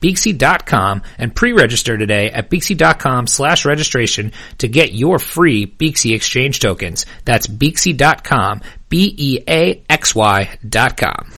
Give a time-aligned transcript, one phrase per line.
[0.00, 7.06] Beaxy.com and pre-register today at Beaxy.com slash registration to get your free Beaxy exchange tokens.
[7.24, 11.32] That's Beaxy.com, B-E-A-X-Y dot com.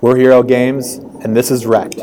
[0.00, 2.00] We're Hxro Games, and this is Wrecked.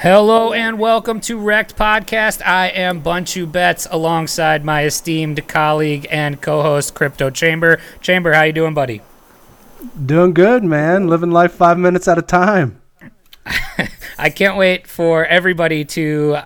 [0.00, 2.40] Hello and welcome to Wrecked Podcast.
[2.46, 7.80] I am Bunchu Betts alongside my esteemed colleague and co-host Crypto Chamber.
[8.00, 9.02] Chamber, how you doing, buddy?
[10.06, 11.08] Doing good, man.
[11.08, 12.80] Living life five minutes at a time.
[14.16, 16.42] I can't wait for everybody to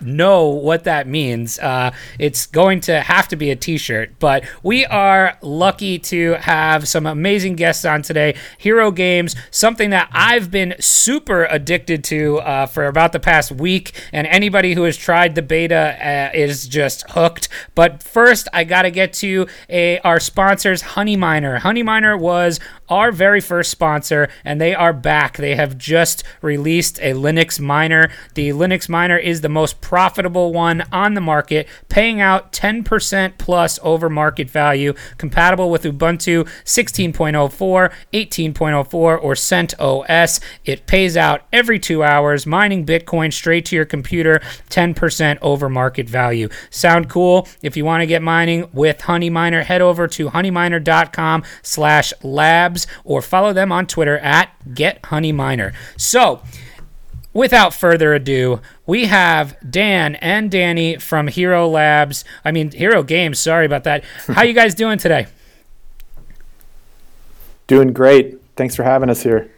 [0.00, 1.58] know what that means.
[1.58, 6.86] Uh, it's going to have to be a t-shirt, but we are lucky to have
[6.88, 8.34] some amazing guests on today.
[8.60, 13.92] Hxro Games, something that I've been super addicted to uh, for about the past week,
[14.12, 15.96] and anybody who has tried the beta
[16.34, 17.48] uh, is just hooked.
[17.74, 21.58] But first, I got to get to a, our sponsors, Honey Miner.
[21.58, 25.38] Honey Miner was our very first sponsor, and they are back.
[25.38, 28.10] They have just released a Linux miner.
[28.34, 33.78] The Linux miner is the most profitable one on the market, paying out 10% plus
[33.82, 40.40] over market value, compatible with Ubuntu 16.04, 18.04, or CentOS.
[40.64, 46.08] It pays out every two hours, mining Bitcoin straight to your computer, 10% over market
[46.08, 46.48] value.
[46.70, 47.46] Sound cool?
[47.62, 53.22] If you want to get mining with Honeyminer, head over to honeyminer.com slash labs or
[53.22, 55.74] follow them on Twitter at GetHoneyMiner.
[55.96, 56.42] So,
[57.32, 58.60] without further ado,
[58.92, 62.26] we have Dan and Danny from Hxro Labs.
[62.44, 63.38] I mean, Hxro Games.
[63.38, 64.04] Sorry about that.
[64.26, 65.28] How you guys doing today?
[67.68, 68.38] Doing great.
[68.54, 69.50] Thanks for having us here.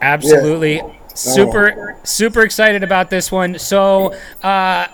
[0.00, 0.82] Absolutely.
[1.14, 3.56] Super, super excited about this one.
[3.56, 4.12] So,
[4.42, 4.88] uh,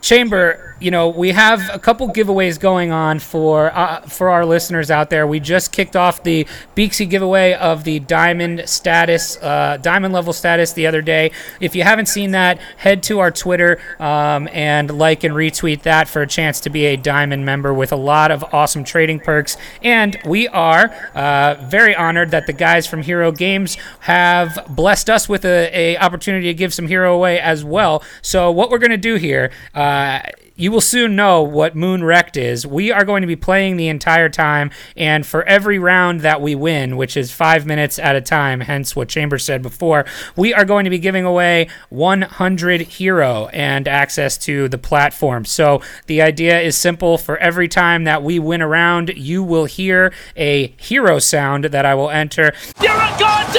[0.00, 4.90] Chamber, you know, we have a couple giveaways going on for uh, for our listeners
[4.90, 5.26] out there.
[5.26, 6.46] We just kicked off the
[6.76, 11.30] Beaxy giveaway of the diamond status, uh, diamond level status the other day.
[11.60, 16.08] If you haven't seen that, head to our Twitter um, and like and retweet that
[16.08, 19.56] for a chance to be a diamond member with a lot of awesome trading perks.
[19.82, 25.26] And we are uh, very honored that the guys from Hxro Games have blessed us
[25.26, 28.02] with a, a opportunity to give some hero away as well.
[28.20, 29.50] So what we're gonna do here.
[29.74, 30.20] Uh, Uh,
[30.56, 32.66] you will soon know what Moon Wrecked is.
[32.66, 36.54] We are going to be playing the entire time, and for every round that we
[36.54, 40.66] win, which is five minutes at a time, hence what Chambers said before, we are
[40.66, 45.46] going to be giving away 100 hero and access to the platform.
[45.46, 47.16] So the idea is simple.
[47.16, 51.86] For every time that we win a round, you will hear a hero sound that
[51.86, 52.52] I will enter.
[52.82, 53.55] You're a hero!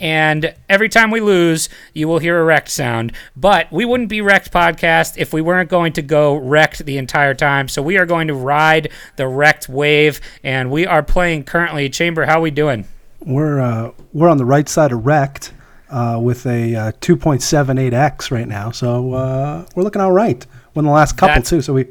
[0.00, 3.12] And every time we lose, you will hear a wrecked sound.
[3.36, 7.34] But we wouldn't be wrecked podcast if we weren't going to go wrecked the entire
[7.34, 7.68] time.
[7.68, 11.88] So we are going to ride the wrecked wave, and we are playing currently.
[11.90, 12.86] Chamber, how are we doing?
[13.20, 15.52] We're uh, we're on the right side of wrecked
[15.90, 20.46] uh, with a uh, 2.78x right now, so uh, we're looking all right.
[20.74, 21.88] Won the last couple That's- too, so we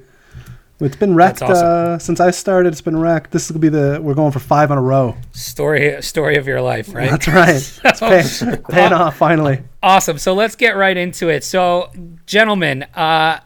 [0.80, 1.66] it's been wrecked awesome.
[1.66, 2.72] uh, since I started.
[2.72, 3.32] It's been wrecked.
[3.32, 5.16] This will be the we're going for five in a row.
[5.32, 7.10] Story story of your life, right?
[7.10, 7.82] That's right.
[7.86, 8.00] It's
[8.40, 9.64] paying, paying off finally.
[9.84, 10.18] Awesome.
[10.18, 11.44] So let's get right into it.
[11.44, 11.92] So,
[12.26, 13.40] gentlemen, uh,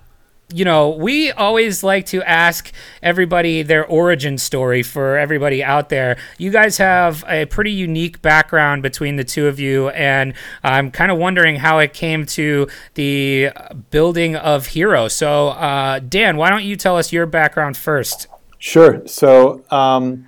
[0.51, 2.71] you know, we always like to ask
[3.01, 6.17] everybody their origin story for everybody out there.
[6.37, 10.33] You guys have a pretty unique background between the two of you, and
[10.63, 13.49] I'm kind of wondering how it came to the
[13.89, 15.09] building of Hxro.
[15.09, 18.27] So, uh, Dan, why don't you tell us your background first?
[18.59, 19.05] Sure.
[19.07, 20.27] So um,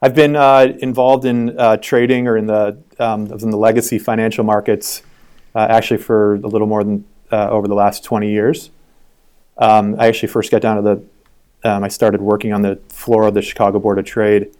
[0.00, 4.42] I've been uh, involved in uh, trading or in the um, in the legacy financial
[4.42, 5.02] markets
[5.54, 8.70] uh, actually for a little more than uh, over the last 20 years.
[9.58, 11.04] Um, I actually first got down to the
[11.68, 14.54] um, I started working on the floor of the Chicago Board of Trade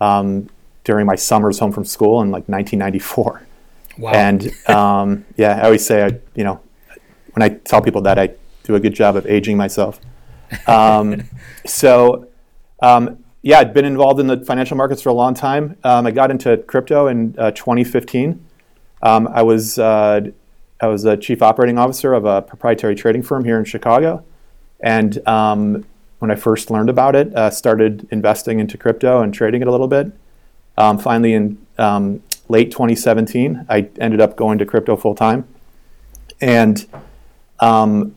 [0.00, 0.48] um,
[0.84, 3.42] during my summers home from school in like 1994.
[3.98, 4.12] Wow.
[4.12, 6.60] And um, yeah, I always say, I, you know,
[7.34, 8.30] when I tell people that, I
[8.62, 10.00] do a good job of aging myself.
[10.66, 11.24] Um,
[11.66, 12.28] so,
[12.80, 15.76] um, yeah, I'd been involved in the financial markets for a long time.
[15.84, 18.44] Um, I got into crypto in uh, 2015.
[19.02, 20.20] Um, I was uh,
[20.80, 24.24] I was a chief operating officer of a proprietary trading firm here in Chicago,
[24.80, 25.84] and um,
[26.18, 29.70] when I first learned about it, uh, started investing into crypto and trading it a
[29.70, 30.12] little bit.
[30.76, 35.46] Um, finally, in um, late 2017, I ended up going to crypto full time,
[36.40, 36.86] and
[37.60, 38.16] um,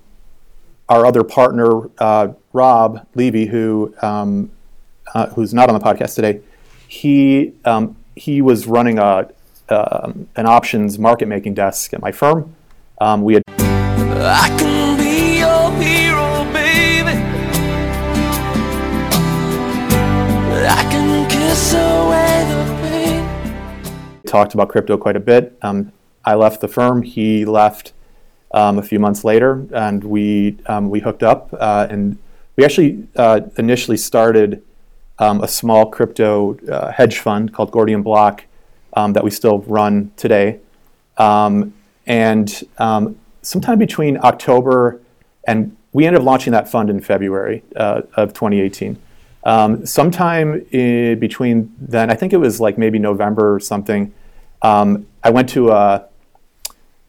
[0.89, 4.51] our other partner, uh, Rob Levy, who um,
[5.13, 6.41] uh, who's not on the podcast today,
[6.87, 9.29] he um, he was running a
[9.69, 12.55] um, an options market making desk at my firm.
[13.19, 14.90] We had
[24.31, 25.57] talked about crypto quite a bit.
[25.61, 25.91] Um,
[26.23, 27.01] I left the firm.
[27.01, 27.93] He left
[28.53, 31.53] um, a few months later, and we um, we hooked up.
[31.53, 32.17] Uh, and
[32.55, 34.63] we actually uh, initially started
[35.19, 38.45] um, a small crypto uh, hedge fund called Gordian Block
[38.93, 40.59] um, that we still run today.
[41.17, 41.73] Um,
[42.07, 42.63] and
[43.41, 45.01] sometime between October
[45.43, 48.97] and we ended up launching that fund in February uh, of 2018.
[49.43, 54.13] Um, sometime in between then, I think it was like maybe November or something.
[54.61, 56.07] Um, I went to a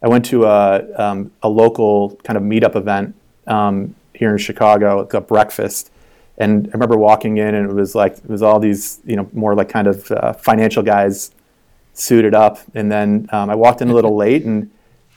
[0.02, 3.14] I went to a, um, a local kind of meetup event
[3.46, 5.92] um, here in Chicago, like a breakfast,
[6.38, 9.28] and I remember walking in, and it was like it was all these you know
[9.32, 11.30] more like kind of uh, financial guys
[11.94, 14.70] suited up, and then um, I walked in a little late, and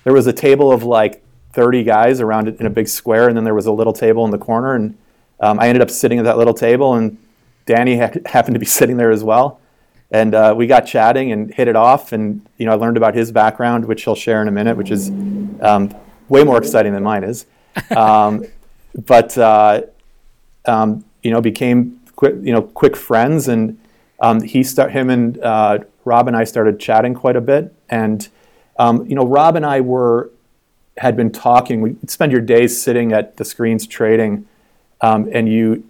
[0.03, 1.23] there was a table of like
[1.53, 4.23] 30 guys around it in a big square, and then there was a little table
[4.25, 4.97] in the corner, and
[5.39, 7.17] um, I ended up sitting at that little table, and
[7.65, 9.59] Danny ha- happened to be sitting there as well,
[10.11, 13.15] and uh, we got chatting and hit it off, and you know I learned about
[13.15, 15.09] his background, which he'll share in a minute, which is
[15.61, 15.93] um,
[16.29, 17.45] way more exciting than mine is,
[17.95, 18.45] um,
[19.05, 19.81] but uh,
[20.65, 23.79] um, you know became quick, you know quick friends, and
[24.19, 28.27] um, he start him and uh, Rob and I started chatting quite a bit, and
[28.77, 30.31] um, you know Rob and I were
[30.97, 31.81] had been talking.
[31.81, 34.47] We spend your days sitting at the screens trading,
[35.01, 35.83] um, and you,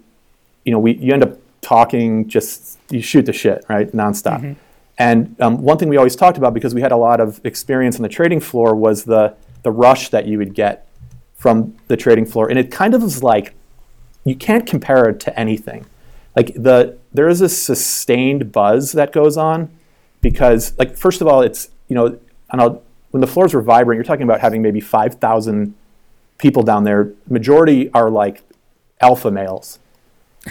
[0.64, 2.28] you know, we you end up talking.
[2.28, 4.40] Just you shoot the shit right nonstop.
[4.98, 7.96] And um, one thing we always talked about because we had a lot of experience
[7.96, 10.88] on the trading floor was the the rush that you would get
[11.34, 13.54] from the trading floor, and it kind of was like
[14.24, 15.86] you can't compare it to anything.
[16.34, 19.70] Like the there is a sustained buzz that goes on
[20.20, 22.18] because like first of all it's you know
[22.50, 22.68] on a,
[23.10, 25.74] when the floors were vibrant you're talking about having maybe 5000
[26.38, 28.42] people down there majority are like
[29.00, 29.78] alpha males.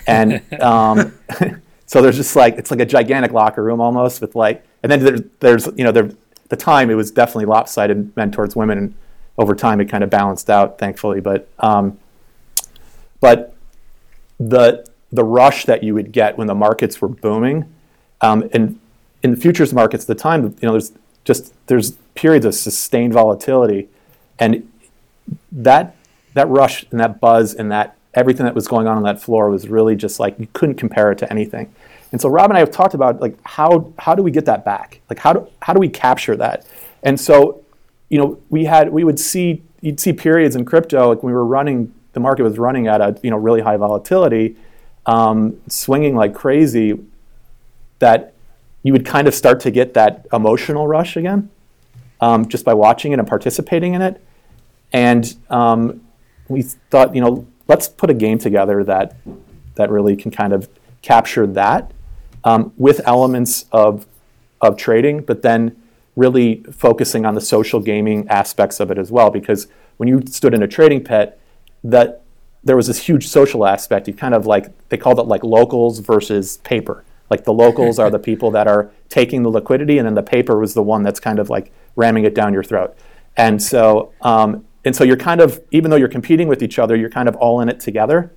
[0.07, 1.13] And um,
[1.85, 5.03] so there's just like it's like a gigantic locker room almost with like and then
[5.03, 8.77] there, there's you know there at the time it was definitely lopsided men towards women.
[8.77, 8.95] And
[9.37, 11.19] over time it kind of balanced out thankfully.
[11.19, 11.97] But um,
[13.19, 13.55] but
[14.39, 17.73] the the rush that you would get when the markets were booming,
[18.21, 18.79] um, and
[19.23, 20.91] in the futures markets at the time, you know, there's
[21.23, 23.89] just there's periods of sustained volatility,
[24.39, 24.71] and
[25.51, 25.95] that
[26.33, 29.49] that rush and that buzz and that everything that was going on on that floor
[29.49, 31.73] was really just like you couldn't compare it to anything.
[32.11, 34.65] And so Rob and I have talked about like how how do we get that
[34.65, 35.01] back?
[35.09, 36.65] Like how do how do we capture that?
[37.03, 37.63] And so,
[38.09, 41.45] you know, we had we would see you'd see periods in crypto like we were
[41.45, 44.55] running the market was running at a you know really high volatility,
[45.05, 46.97] um, swinging like crazy,
[47.99, 48.33] that
[48.81, 51.49] you would kind of start to get that emotional rush again,
[52.21, 54.23] um, just by watching it and participating in it.
[54.93, 56.01] And um,
[56.47, 59.15] we thought, you know, let's put a game together that
[59.75, 60.69] that really can kind of
[61.01, 61.91] capture that
[62.43, 64.05] um, with elements of
[64.61, 65.75] of trading, but then
[66.15, 69.29] really focusing on the social gaming aspects of it as well.
[69.29, 69.67] Because
[69.97, 71.39] when you stood in a trading pit,
[71.83, 72.21] that
[72.63, 74.07] there was this huge social aspect.
[74.07, 77.03] You kind of like they called it like locals versus paper.
[77.29, 80.57] Like the locals are the people that are taking the liquidity, and then the paper
[80.59, 82.95] was the one that's kind of like ramming it down your throat.
[83.37, 86.95] And so, um, and so you're kind of even though you're competing with each other,
[86.95, 88.31] you're kind of all in it together.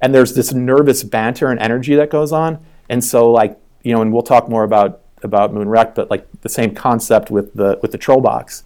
[0.00, 2.64] And there's this nervous banter and energy that goes on.
[2.88, 6.48] And so, like you know, and we'll talk more about about MoonRekt, but like the
[6.48, 8.64] same concept with the with the troll box,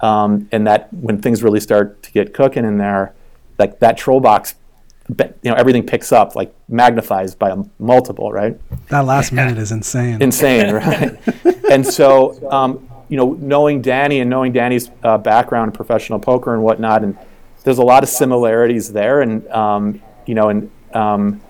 [0.00, 3.14] um, and that when things really start to get cooking in there,
[3.58, 4.54] like that troll box,
[5.08, 8.58] you know, everything picks up like magnifies by a multiple, right?
[8.88, 10.22] That last minute is insane.
[10.22, 11.18] insane, right?
[11.70, 16.54] and so, um, you know, knowing Danny and knowing Danny's uh, background in professional poker
[16.54, 17.18] and whatnot, and
[17.64, 21.42] there's a lot of similarities there, and um, you know, and um,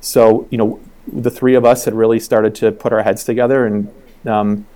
[0.00, 0.78] so you know,
[1.10, 3.92] the three of us had really started to put our heads together and
[4.26, 4.66] um,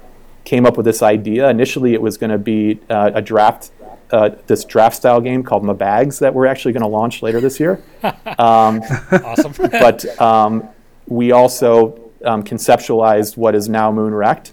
[0.44, 1.48] came up with this idea.
[1.48, 3.70] Initially, it was going to be uh, a draft.
[4.10, 7.60] Uh, this draft style game called Mabags that we're actually going to launch later this
[7.60, 7.82] year.
[8.38, 9.52] Um, Awesome.
[9.70, 10.68] but um,
[11.06, 14.52] we also um, conceptualized what is now MoonRekt,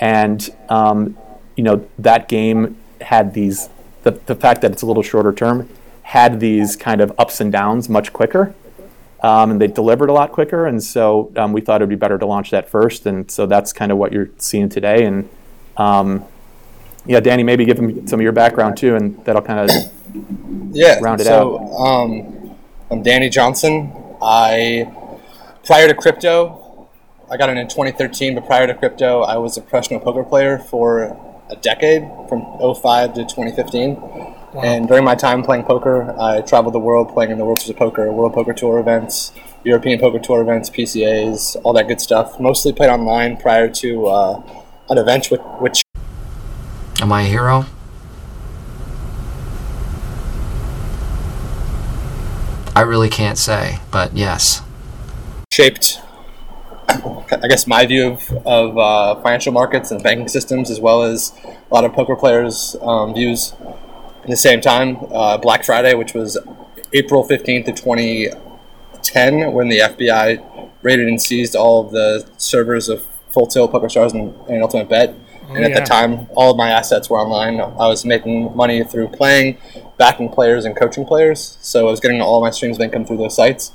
[0.00, 1.16] and um,
[1.56, 3.68] you know that game had these
[4.02, 5.68] the, the fact that it's a little shorter term
[6.02, 8.54] had these kind of ups and downs much quicker
[9.22, 11.96] um, and they delivered a lot quicker and so um, we thought it would be
[11.96, 15.28] better to launch that first and so that's kind of what you're seeing today and
[15.76, 16.24] um,
[17.06, 19.92] yeah danny maybe give them some of your background too and that'll kind of
[20.72, 20.98] Yeah.
[21.00, 21.58] Round it out.
[21.58, 22.56] so, um,
[22.90, 23.92] I'm Danny Johnson.
[24.22, 24.90] I
[25.64, 26.65] prior to crypto,
[27.30, 28.34] I got in in 2013.
[28.34, 31.16] But prior to crypto, I was a professional poker player for
[31.48, 34.34] a decade, from 05 to 2015.
[34.62, 37.70] And during my time playing poker, I traveled the world playing in the World Series
[37.70, 39.32] of Poker, World Poker Tour events,
[39.64, 42.40] European Poker Tour events, PCAs, all that good stuff.
[42.40, 44.42] Mostly played online prior to uh,
[44.88, 45.82] an event with, which
[47.00, 47.66] Am I a hero?
[52.74, 54.62] I really can't say, but yes.
[55.52, 56.00] shaped,
[57.04, 61.32] I guess, my view of, of uh, financial markets and banking systems, as well as
[61.44, 63.54] a lot of poker players' um, views.
[64.22, 66.36] At the same time, uh, Black Friday, which was
[66.92, 73.06] April 15th of 2010, when the FBI raided and seized all of the servers of
[73.30, 75.14] Full Tilt, Poker Stars, and, and Ultimate Bet.
[75.48, 75.80] and at yeah.
[75.80, 77.60] the time, all of my assets were online.
[77.60, 79.58] I was making money through playing,
[79.98, 81.58] backing players, and coaching players.
[81.60, 83.72] So I was getting all my streams of income through those sites.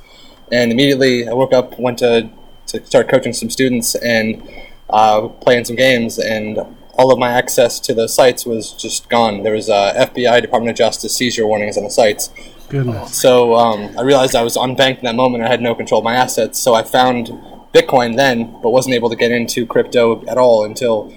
[0.50, 2.28] And immediately, I woke up, went to,
[2.72, 4.42] to start coaching some students and
[4.90, 6.58] uh, playing some games, and
[6.94, 9.42] all of my access to those sites was just gone.
[9.42, 12.30] There was uh, FBI, Department of Justice seizure warnings on the sites.
[12.68, 13.14] Goodness.
[13.14, 15.44] So um, I realized I was unbanked in that moment.
[15.44, 16.58] I had no control of my assets.
[16.58, 17.28] So I found
[17.72, 21.10] Bitcoin then, but wasn't able to get into crypto at all until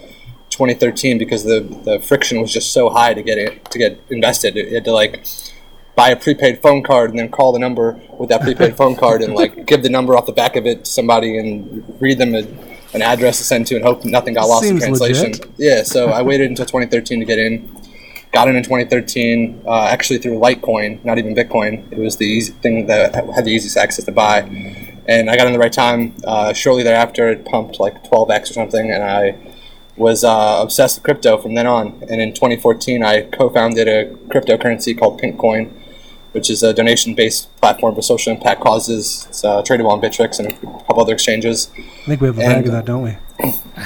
[0.50, 4.55] 2013 because the, the friction was just so high to get it to get invested.
[4.55, 5.25] You had to like
[5.96, 9.22] buy a prepaid phone card and then call the number with that prepaid phone card
[9.22, 12.36] and like give the number off the back of it to somebody and read them
[12.36, 12.40] a,
[12.94, 15.32] an address to send to and hope nothing got lost Seems in translation.
[15.32, 15.50] legit.
[15.58, 17.72] Yeah, so I waited until 2013 to get in.
[18.32, 21.90] Got in in 2013, uh, actually through Litecoin, not even Bitcoin.
[21.90, 24.40] It was the easy thing that had the easiest access to buy,
[25.08, 26.14] and I got in the right time.
[26.25, 29.38] Uh, shortly thereafter, it pumped like 12x or something, and I
[29.96, 32.04] was uh, obsessed with crypto from then on.
[32.10, 35.72] And in 2014, I co-founded a cryptocurrency called Pinkcoin,
[36.36, 39.25] which is a donation-based platform for social impact causes.
[39.30, 41.72] It's uh, tradable on Bittrex and a couple other exchanges.
[41.77, 43.18] I think we have a bag of that, don't we?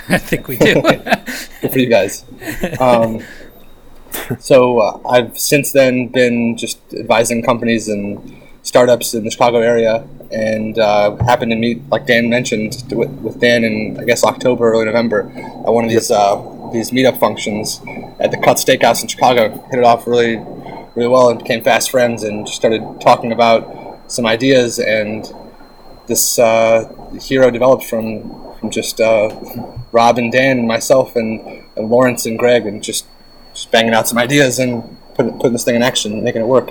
[0.09, 0.81] I think we do.
[1.61, 2.25] Good for you guys.
[2.79, 3.23] Um,
[4.39, 10.07] so uh, I've since then been just advising companies and startups in the Chicago area,
[10.31, 14.71] and uh, happened to meet, like Dan mentioned, with, with Dan in I guess October,
[14.71, 16.35] early November, at one of these uh,
[16.73, 17.79] these meetup functions
[18.19, 19.49] at the Cut Steakhouse in Chicago.
[19.69, 20.37] Hit it off really,
[20.99, 23.61] really well, and became fast friends, and started talking about
[24.11, 25.33] some ideas and
[26.07, 26.91] this uh,
[27.21, 28.03] hero developed from
[28.59, 29.29] from just uh,
[29.93, 31.39] Rob and Dan and myself and,
[31.77, 33.05] and Lawrence and Greg and just
[33.53, 36.47] just banging out some ideas and putting putting this thing in action, and making it
[36.47, 36.69] work.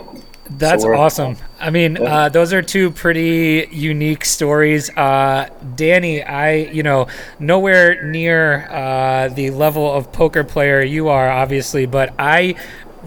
[0.50, 1.36] That's So awesome.
[1.60, 4.88] I mean, uh, those are two pretty unique stories.
[4.90, 7.08] Uh, Danny, I, you know,
[7.38, 12.54] nowhere near uh, the level of poker player you are, obviously, but I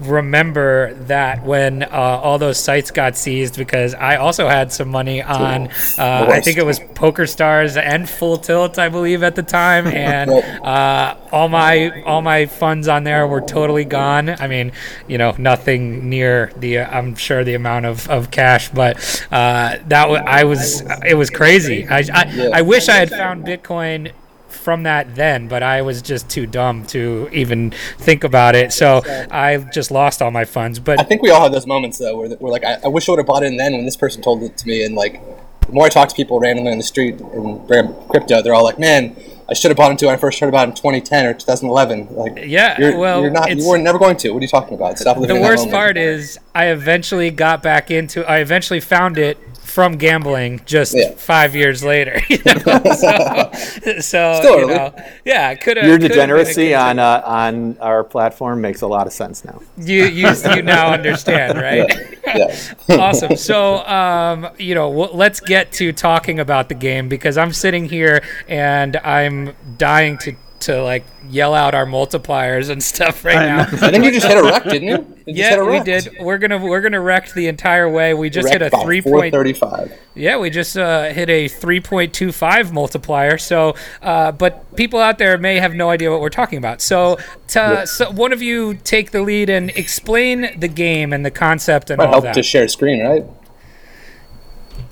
[0.02, 5.22] remember that when uh, all those sites got seized because I also had some money
[5.22, 5.68] on,
[5.98, 9.86] uh, I think it was Poker Stars and Full Tilt, I believe, at the time,
[10.02, 14.30] and uh, all my all my funds on there were totally gone.
[14.30, 14.72] I mean,
[15.08, 19.78] you know, nothing near the uh, I'm sure the amount of, of cash, but uh,
[19.86, 21.86] that wa I was it was crazy.
[21.88, 24.12] I I, I wish I had found Bitcoin
[24.52, 28.72] from that then, but I was just too dumb to even think about it.
[28.72, 30.78] So I just lost all my funds.
[30.78, 33.08] But I think we all have those moments though, where we're like, I, I wish
[33.08, 35.20] I would have bought in then when this person told it to me, and like,
[35.66, 38.64] the more I talk to people randomly on the street and bring crypto, they're all
[38.64, 39.16] like, man.
[39.48, 41.34] I should have bought into it when I first heard about it in 2010 or
[41.34, 42.14] 2011.
[42.14, 43.54] Like, Yeah, you're, well, you're not.
[43.54, 44.30] You were never going to.
[44.30, 44.98] What are you talking about?
[44.98, 45.36] Stop living.
[45.36, 50.60] the worst part is I eventually got back into I eventually found it from gambling
[50.66, 51.12] just Yeah.
[51.12, 52.20] five years later.
[52.28, 52.82] You know?
[54.00, 58.82] so, so you know, yeah, could have your degeneracy on uh, on our platform makes
[58.82, 59.60] a lot of sense now.
[59.76, 61.90] you you you now understand, right?
[62.26, 62.54] Yeah.
[62.98, 63.36] awesome.
[63.36, 67.88] So, um, you know, w- let's get to talking about the game because I'm sitting
[67.88, 73.60] here and I'm dying to to like yell out our multipliers and stuff right now.
[73.60, 75.16] I think you just hit a wreck, didn't you?
[75.26, 76.16] you Yeah, we did.
[76.20, 78.14] We're gonna we're gonna wreck the entire way.
[78.14, 79.32] We just hit a Wrecked by three point.
[79.32, 79.98] 435.
[80.14, 83.38] Yeah, we just uh, hit a 3.25 multiplier.
[83.38, 86.82] So, uh, but people out there may have no idea what we're talking about.
[86.82, 91.30] So, to, so one of you take the lead and explain the game and the
[91.30, 92.34] concept and Might all help that.
[92.34, 93.24] to share screen, right?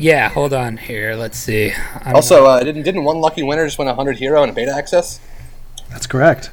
[0.01, 1.15] yeah, hold on here.
[1.15, 1.73] Let's see.
[2.03, 4.75] I'm Also, uh, didn't didn't one lucky winner just win 100 hero and a beta
[4.75, 5.21] access?
[5.91, 6.51] That's correct.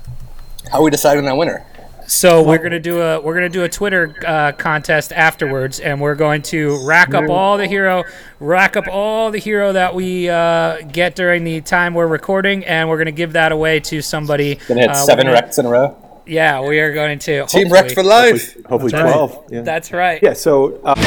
[0.71, 1.65] how are we deciding that winner?
[2.09, 6.15] So we're gonna do a we're gonna do a Twitter uh, contest afterwards, and we're
[6.15, 8.05] going to rack up all the hero,
[8.39, 12.87] rack up all the hero that we uh, get during the time we're recording, and
[12.87, 14.55] we're gonna give that away to somebody.
[14.69, 15.97] Gonna hit uh, seven gonna- wrecks in a row.
[16.25, 18.53] Yeah, we are going to Team hopefully- wrecked for life.
[18.67, 19.13] Hopefully That's right.
[19.13, 19.43] 12.
[19.51, 19.61] Yeah.
[19.61, 20.19] That's right.
[20.23, 21.03] yeah, so uh, There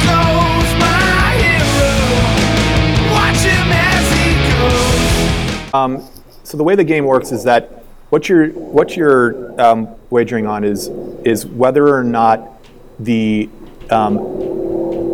[0.00, 3.12] goes my hero.
[3.14, 5.74] Watch him as he goes.
[5.74, 6.08] Um,
[6.50, 10.64] so the way the game works is that what you're what you're um, wagering on
[10.64, 10.88] is
[11.24, 12.60] is whether or not
[12.98, 13.48] the
[13.90, 14.18] um,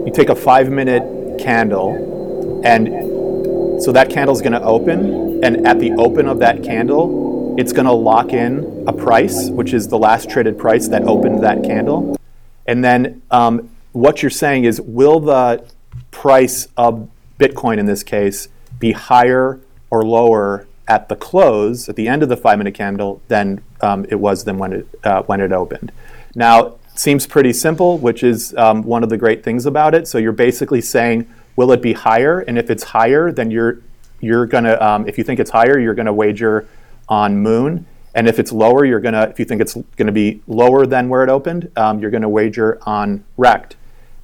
[0.07, 5.67] you take a five minute candle and so that candle is going to open and
[5.67, 9.89] at the open of that candle it's going to lock in a price which is
[9.89, 12.19] the last traded price that opened that candle.
[12.67, 15.65] And then um, what you're saying is, will the
[16.11, 22.09] price of Bitcoin in this case be higher or lower at the close, at the
[22.09, 25.41] end of the five minute candle, than um, it was than when it, uh, when
[25.41, 25.93] it opened?
[26.35, 30.07] Now, it seems pretty simple, which is um, one of the great things about it.
[30.09, 32.41] So you're basically saying, will it be higher?
[32.41, 33.83] And if it's higher, then you're
[34.21, 36.67] you're gonna um, if you think it's higher, you're gonna wager
[37.09, 37.87] on Moon.
[38.15, 41.09] And if it's lower, you're gonna if you think it's going to be lower than
[41.11, 43.77] where it opened, um, you're going to wager on Rect.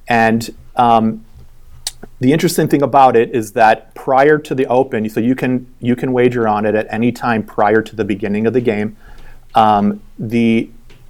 [0.07, 1.23] And um,
[2.23, 5.93] the interesting thing about it is that prior to the open, so you can you
[5.93, 8.95] can wager on it at any time prior to the beginning of the game.
[9.55, 10.69] Um, the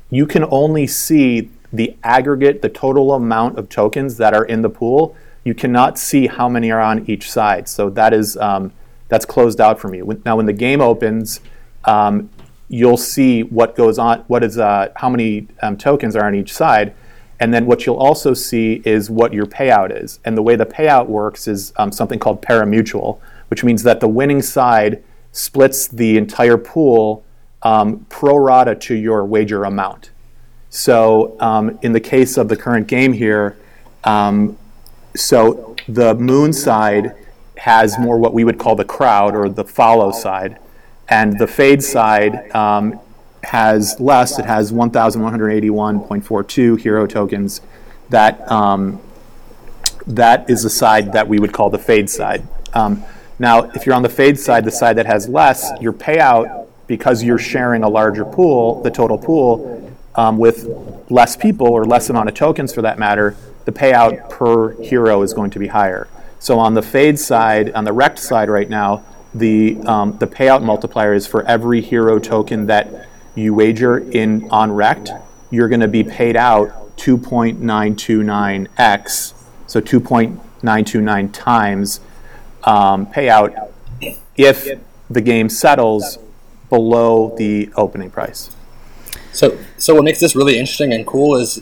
[0.10, 4.72] you can only see the aggregate, the total amount of tokens that are in the
[4.72, 5.16] pool.
[5.44, 7.70] You cannot see how many are on each side.
[7.70, 8.74] So that is um,
[9.08, 10.20] that's closed out from you.
[10.26, 11.42] Now, when the game opens,
[11.86, 12.32] um,
[12.70, 16.52] you'll see what goes on, what is uh, how many um, tokens are on each
[16.52, 16.96] side,
[17.44, 20.22] and then what you'll also see is what your payout is.
[20.24, 23.20] And the way the payout works is um, something called parimutuel,
[23.50, 27.26] which means that the winning side splits the entire pool
[27.62, 30.12] um, pro rata to your wager amount.
[30.70, 33.58] So um, in the case of the current game here,
[34.06, 34.58] um,
[35.14, 37.14] so the moon side
[37.58, 40.60] has more what we would call the crowd or the follow side,
[41.10, 43.02] and the fade side um,
[43.44, 44.40] has less.
[44.40, 47.62] It has 1,181.42 hero tokens.
[48.10, 49.02] That um,
[50.08, 52.48] that is the side that we would call the fade side.
[52.74, 53.04] Um,
[53.40, 57.24] now, if you're on the fade side, the side that has less, your payout because
[57.24, 60.68] you're sharing a larger pool, the total pool, um, with
[61.10, 65.34] less people or less amount of tokens for that matter, the payout per hero is
[65.34, 66.08] going to be higher.
[66.40, 69.04] So on the fade side, on the rect side right now,
[69.34, 74.72] the um, the payout multiplier is for every hero token that you wager in on
[74.72, 75.12] rect,
[75.52, 79.34] you're going to be paid out 2.929x,
[79.68, 82.00] so 2.929 times
[82.64, 83.72] um, payout
[84.36, 86.20] if the game settles
[86.70, 88.50] below the opening price.
[89.32, 91.62] So, so what makes this really interesting and cool is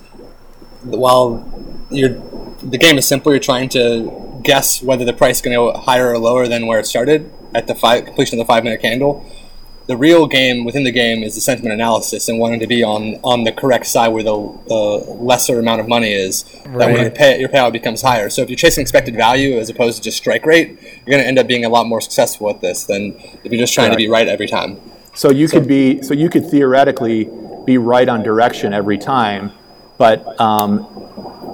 [0.83, 1.45] while
[1.89, 2.21] you're
[2.63, 5.79] the game is simple, you're trying to guess whether the price is going to go
[5.79, 8.81] higher or lower than where it started at the five, completion of the five minute
[8.81, 9.25] candle.
[9.91, 13.15] The real game within the game is the sentiment analysis and wanting to be on,
[13.25, 14.31] on the correct side where the,
[14.69, 14.75] the
[15.19, 16.43] lesser amount of money is.
[16.43, 17.01] That way Right.
[17.01, 18.29] your, pay, your payout becomes higher.
[18.29, 21.27] So if you're chasing expected value as opposed to just strike rate, you're going to
[21.27, 23.97] end up being a lot more successful at this than if you're just trying to
[23.97, 24.79] be right every time.
[25.13, 27.29] So you could be so you could theoretically
[27.65, 29.51] be right on direction every time,
[29.97, 30.87] but um,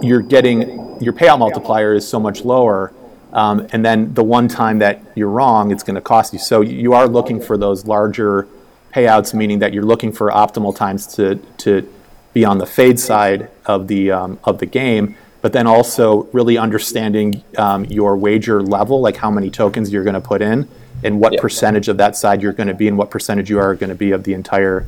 [0.04, 2.94] you're getting your payout multiplier is so much lower,
[3.34, 6.40] um, and then the one time that you're wrong, it's going to cost you.
[6.40, 8.48] So you are looking for those larger
[8.94, 11.88] payouts, meaning that you're looking for optimal times to to
[12.34, 16.58] be on the fade side of the um, of the game, but then also really
[16.58, 20.68] understanding um, your wager level, like how many tokens you're going to put in,
[21.04, 21.42] and what Yeah.
[21.42, 23.96] percentage of that side you're going to be, and what percentage you are going to
[23.96, 24.86] be of the entire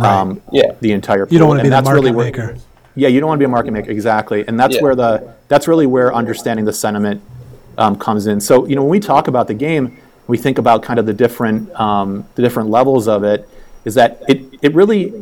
[0.00, 0.72] um, Yeah.
[0.80, 1.28] the entire.
[1.30, 2.56] You don't want to be And the market really where- maker.
[2.94, 4.82] yeah, you don't want to be a market maker exactly, and that's Yeah.
[4.82, 7.20] where the that's really where understanding the sentiment
[7.78, 8.40] um, comes in.
[8.40, 11.12] So you know when we talk about the game, we think about kind of the
[11.12, 13.48] different um, the different levels of it.
[13.84, 14.42] Is that it?
[14.62, 15.12] It really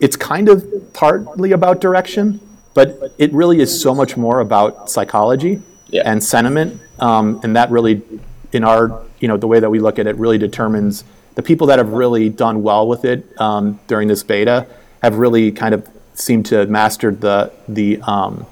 [0.00, 2.40] it's kind of partly about direction,
[2.74, 6.02] but it really is so much more about psychology Yeah.
[6.04, 8.02] and sentiment, um, and that really,
[8.52, 11.66] in our you know the way that we look at it, really determines the people
[11.68, 14.66] that have really done well with it um, during this beta
[15.02, 18.44] have really kind of seemed to have mastered the the um,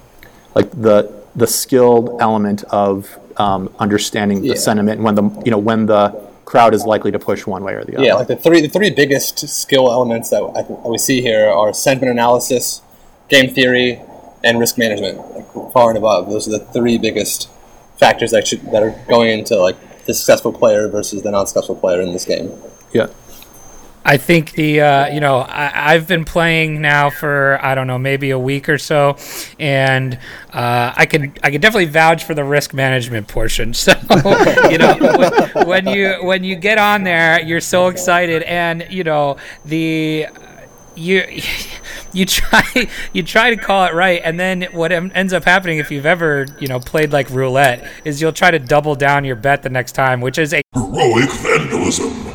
[0.54, 4.52] like the the skilled element of um, understanding Yeah.
[4.54, 6.02] the sentiment when the you know when the
[6.44, 8.04] crowd is likely to push one way or the other.
[8.04, 11.48] Yeah, like the three the three biggest skill elements that I think we see here
[11.48, 12.82] are sentiment analysis,
[13.28, 14.00] game theory,
[14.44, 15.16] and risk management.
[15.36, 17.48] Like far and above, those are the three biggest
[17.98, 19.76] factors that should that are going into like
[20.06, 22.50] the successful player versus the non-successful player in this game.
[22.92, 23.08] Yeah.
[24.04, 27.98] I think the uh, you know I, I've been playing now for I don't know
[27.98, 29.16] maybe a week or so,
[29.58, 30.14] and
[30.52, 33.74] uh, I can I can definitely vouch for the risk management portion.
[33.80, 33.92] So
[34.68, 39.04] you know when, when you when you get on there, you're so excited, and you
[39.04, 40.26] know the
[40.96, 41.22] you
[42.12, 42.62] you try
[43.12, 46.46] you try to call it right and then what ends up happening if you've ever
[46.58, 49.92] you know played like roulette is you'll try to double down your bet the next
[49.92, 52.29] time which is a Heroic vandalism.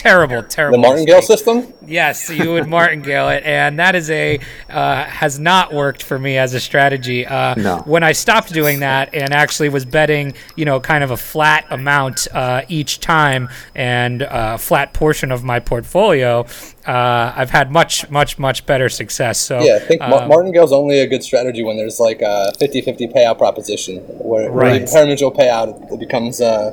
[0.00, 1.36] Terrible terrible The martingale mistake.
[1.38, 1.74] system?
[1.86, 4.38] Yes, you would martingale it, and that is a
[4.70, 7.26] uh, has not worked for me as a strategy.
[7.26, 7.76] Uh, No.
[7.84, 11.66] When I stopped doing that and actually was betting, you know, kind of a flat
[11.68, 16.46] amount uh, each time and a flat portion of my portfolio,
[16.86, 19.38] uh, I've had much, much, much better success.
[19.38, 22.52] So Yeah, I think Ma- um, martingale's only a good strategy when there's like a
[22.58, 23.96] 50-50 payout proposition,
[24.30, 24.80] where Right.
[24.80, 24.88] right.
[24.88, 26.70] parimutuel payout it becomes, uh,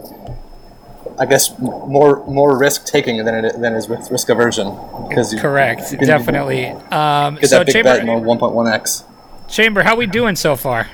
[1.19, 4.69] I guess, more more risk taking than it than is with risk aversion
[5.07, 6.67] because correct, you can definitely.
[6.67, 9.03] Um, get so that big bet Chamber, in 1.1x.
[9.47, 10.87] Chamber, how we doing so far?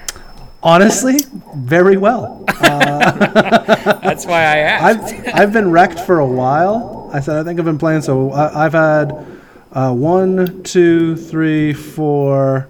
[0.62, 1.18] Honestly,
[1.56, 2.46] very well.
[2.62, 5.14] That's why I asked.
[5.14, 7.10] I've I've been wrecked for a while.
[7.14, 8.02] I said I think I've been playing.
[8.02, 9.26] So I, I've had
[9.74, 12.70] uh, one, two, three, four.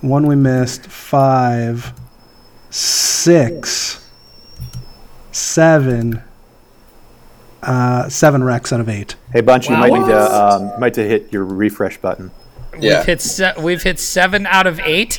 [0.00, 0.86] One we missed.
[0.86, 1.92] Five,
[2.70, 4.03] six,
[5.34, 6.22] seven.
[7.62, 9.16] Uh, seven wrecks out of eight.
[9.32, 9.80] Hey, Bunch, you Wow.
[9.80, 12.30] might need to um, you might need to hit your refresh button.
[12.78, 12.98] Yeah.
[12.98, 15.18] We've hit se- we've hit seven out of eight.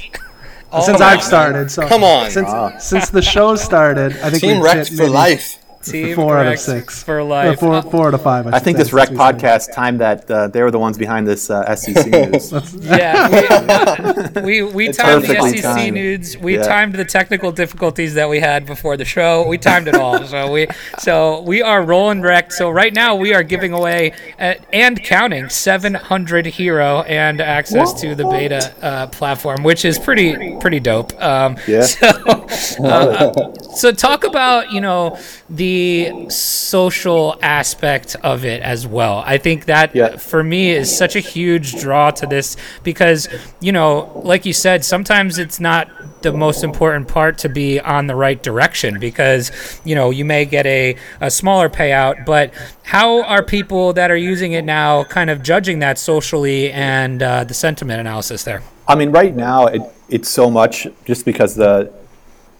[0.72, 2.30] Oh Since I've started, so Come on.
[2.30, 2.50] Since
[2.84, 5.58] since the show started, I think Team we've wrecked hit for maybe life.
[5.92, 7.60] Team Four out of six for Or life.
[7.60, 8.48] four, four out of five.
[8.48, 10.80] I should think say, this rec since we podcast timed that uh, they were the
[10.80, 12.52] ones behind this uh, SEC news.
[12.84, 15.94] yeah, we we, we timed the SEC timed.
[15.96, 16.38] nudes.
[16.38, 16.64] We Yeah.
[16.64, 19.48] timed the technical difficulties that we had before the show.
[19.48, 20.24] We timed it all.
[20.26, 20.68] so we
[21.00, 22.54] so we are rolling wrecked.
[22.54, 28.16] So right now we are giving away uh, and counting 700 hero and access to
[28.16, 31.12] the beta uh, platform, which is pretty pretty dope.
[31.22, 31.86] Um, Yeah.
[32.56, 35.18] So, uh, so talk about you know
[35.50, 35.75] the
[36.30, 39.24] social aspect of it as well.
[39.26, 40.18] I think that Yeah.
[40.18, 43.28] for me is such a huge draw to this because
[43.60, 45.88] you know, like you said, sometimes it's not
[46.22, 49.52] the most important part to be on the right direction because
[49.84, 54.18] you know you may get a, a smaller payout but how are people that are
[54.18, 58.96] using it now kind of judging that socially and uh, the sentiment analysis there I
[58.96, 61.92] mean, right now it, it's so much just because the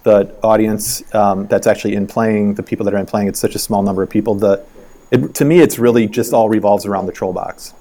[0.06, 3.56] the audience um, that's actually in playing, the people that are in playing, it's such
[3.56, 4.36] a small number of people.
[4.36, 4.64] The
[5.12, 7.74] it, to me, it's really just all revolves around the troll box.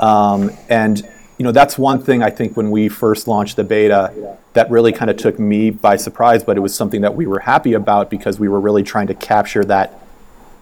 [0.00, 4.36] Um, and you know, that's one thing I think when we first launched the beta
[4.54, 7.40] that really kind of took me by surprise, but it was something that we were
[7.40, 10.00] happy about because we were really trying to capture that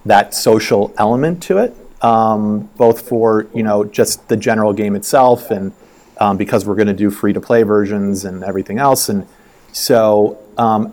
[0.07, 5.51] that social element to it, um, both for you know just the general game itself,
[5.51, 5.73] and
[6.21, 9.27] um, because we're going to do free to play versions and everything else, and
[9.73, 10.93] so um,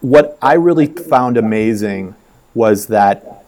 [0.00, 2.14] what I really found amazing
[2.54, 3.44] was that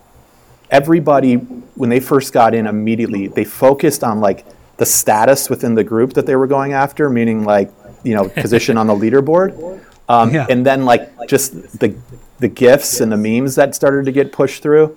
[0.71, 4.45] everybody when they first got in immediately they focused on like
[4.77, 7.71] the status within the group that they were going after, meaning like
[8.03, 10.47] you know position on the leaderboard, um, Yeah.
[10.49, 11.95] and then like just the
[12.41, 14.97] the gifs and the memes that started to get pushed through.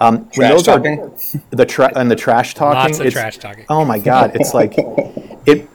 [0.00, 1.10] Um, when Trash those are-
[1.50, 2.78] the tra- and the trash talking.
[2.80, 3.64] Lots of it's- trash talking.
[3.68, 4.74] Oh my god, it's like
[5.46, 5.68] it,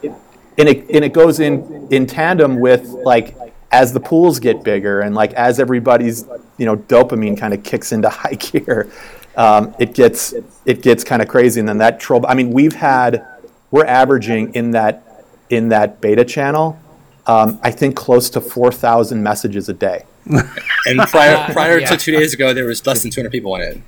[0.59, 3.35] and it and it goes in in tandem with like
[3.71, 6.25] as the pools get bigger and like as everybody's
[6.57, 8.91] you know dopamine kind of kicks into high gear,
[9.35, 10.33] um, it gets
[10.65, 12.25] it gets kind of crazy, and then that troll.
[12.27, 13.25] I mean, we've had
[13.71, 16.77] we're averaging in that in that beta channel.
[17.25, 20.03] Um, I think close to 4,000 messages a day.
[20.25, 21.87] And prior prior yeah.
[21.89, 23.81] to two days ago, there was less than 200 people in it.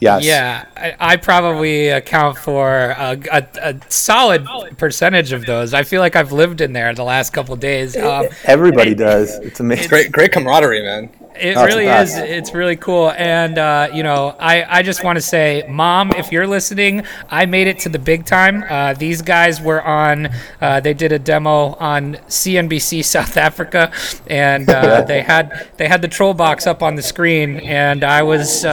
[0.00, 0.24] Yes.
[0.24, 4.46] Yeah, I, I probably account for a, a, a solid
[4.78, 5.74] percentage of those.
[5.74, 7.96] I feel like I've lived in there the last couple of days.
[7.96, 9.34] Um, Everybody does.
[9.38, 9.88] It's amazing.
[9.88, 11.10] Great great camaraderie, man.
[11.38, 12.16] it Oh, it's really the is.
[12.16, 13.10] It's really cool.
[13.10, 17.46] And, uh, you know, I, I just want to say, Mom, if you're listening, I
[17.46, 18.64] made it to the big time.
[18.68, 20.28] Uh, these guys were on,
[20.60, 23.92] uh, they did a demo on CNBC South Africa,
[24.26, 28.22] and uh, they had they had the troll box up on the screen, and I
[28.22, 28.64] was.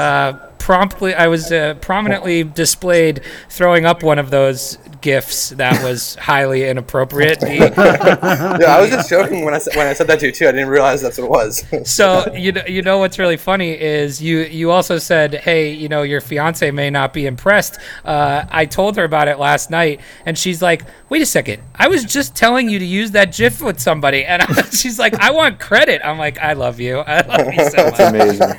[0.63, 6.69] Promptly I was uh, prominently displayed throwing up one of those gifts that was highly
[6.69, 7.43] inappropriate.
[7.43, 10.47] Yeah, I was just joking when I said when I said that to you too.
[10.47, 11.65] I didn't realize that's what it was.
[11.89, 15.89] so you know, you know what's really funny is you you also said, hey, you
[15.89, 17.78] know, your fiance may not be impressed.
[18.06, 21.89] Uh, I told her about it last night, and she's like, wait a second, I
[21.89, 25.30] was just telling you to use that GIF with somebody, and I, she's like, I
[25.30, 26.02] want credit.
[26.04, 27.93] I'm like, I love you, I love you so much.
[27.93, 28.49] It's amazing.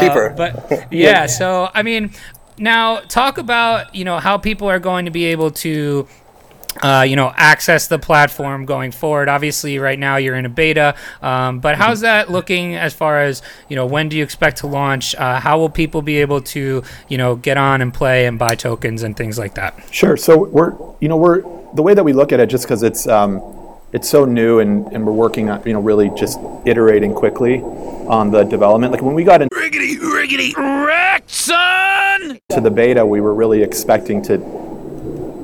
[0.00, 0.28] Keeper.
[0.28, 1.24] Uh, but yeah.
[1.24, 2.10] So I mean,
[2.58, 6.06] now talk about you know how people are going to be able to.
[6.82, 9.28] Uh, you know, access the platform going forward.
[9.28, 13.42] Obviously, right now you're in a beta, um, but how's that looking as far as
[13.68, 13.86] you know?
[13.86, 15.14] When do you expect to launch?
[15.14, 18.54] Uh, how will people be able to you know get on and play and buy
[18.54, 19.78] tokens and things like that?
[19.90, 20.16] Sure.
[20.16, 21.42] So we're, you know, we're
[21.74, 23.40] the way that we look at it, just because it's um,
[23.94, 28.32] it's so new and, and we're working on, you know, really just iterating quickly on
[28.32, 28.92] the development.
[28.92, 32.40] Like when we got into Riggedy, riggedy, wrecked, son!
[32.48, 34.38] the beta, we were really expecting to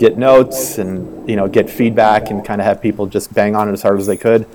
[0.01, 3.69] get notes and you know get feedback and kind of have people just bang on
[3.69, 4.47] it as hard as they could,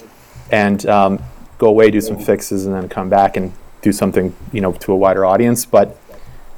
[0.51, 1.23] and um,
[1.59, 4.91] go away, do some fixes, and then come back and do something you know to
[4.91, 5.65] a wider audience.
[5.65, 5.97] But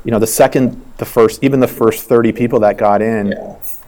[0.05, 3.33] you know, the second, the first, even the first 30 people that got in,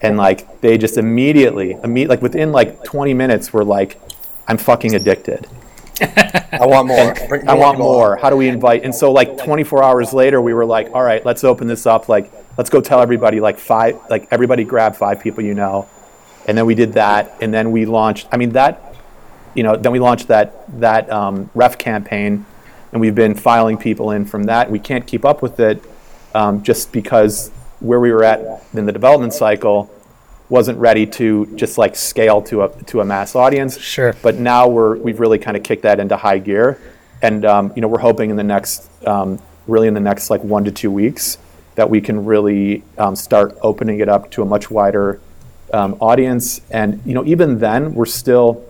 [0.02, 3.98] and like they just immediately, imme- like within like 20 minutes, were like,
[4.46, 5.48] I'm fucking addicted.
[6.02, 7.14] I want more.
[7.48, 8.16] I want more.
[8.16, 8.84] How do we invite?
[8.84, 12.08] And so like 24 hours later, we were like, all right, let's open this up.
[12.10, 12.30] Like,
[12.60, 15.88] let's go tell everybody like five, like everybody grab five people you know.
[16.46, 17.38] And then we did that.
[17.40, 18.94] And then we launched, I mean, that,
[19.54, 22.44] you know, then we launched that, that um, ref campaign
[22.92, 24.70] and we've been filing people in from that.
[24.70, 25.82] We can't keep up with it
[26.34, 27.48] um, just because
[27.80, 29.90] where we were at in the development cycle
[30.50, 33.80] wasn't ready to just like scale to a to a mass audience.
[33.80, 34.14] Sure.
[34.20, 36.78] But now we're we've really kind of kicked that into high gear,
[37.22, 40.44] and um, you know we're hoping in the next um, really in the next like
[40.44, 41.38] one to two weeks
[41.80, 45.18] that we can really um, start opening it up to a much wider
[45.72, 46.60] um, audience.
[46.70, 48.62] And you know even then we're still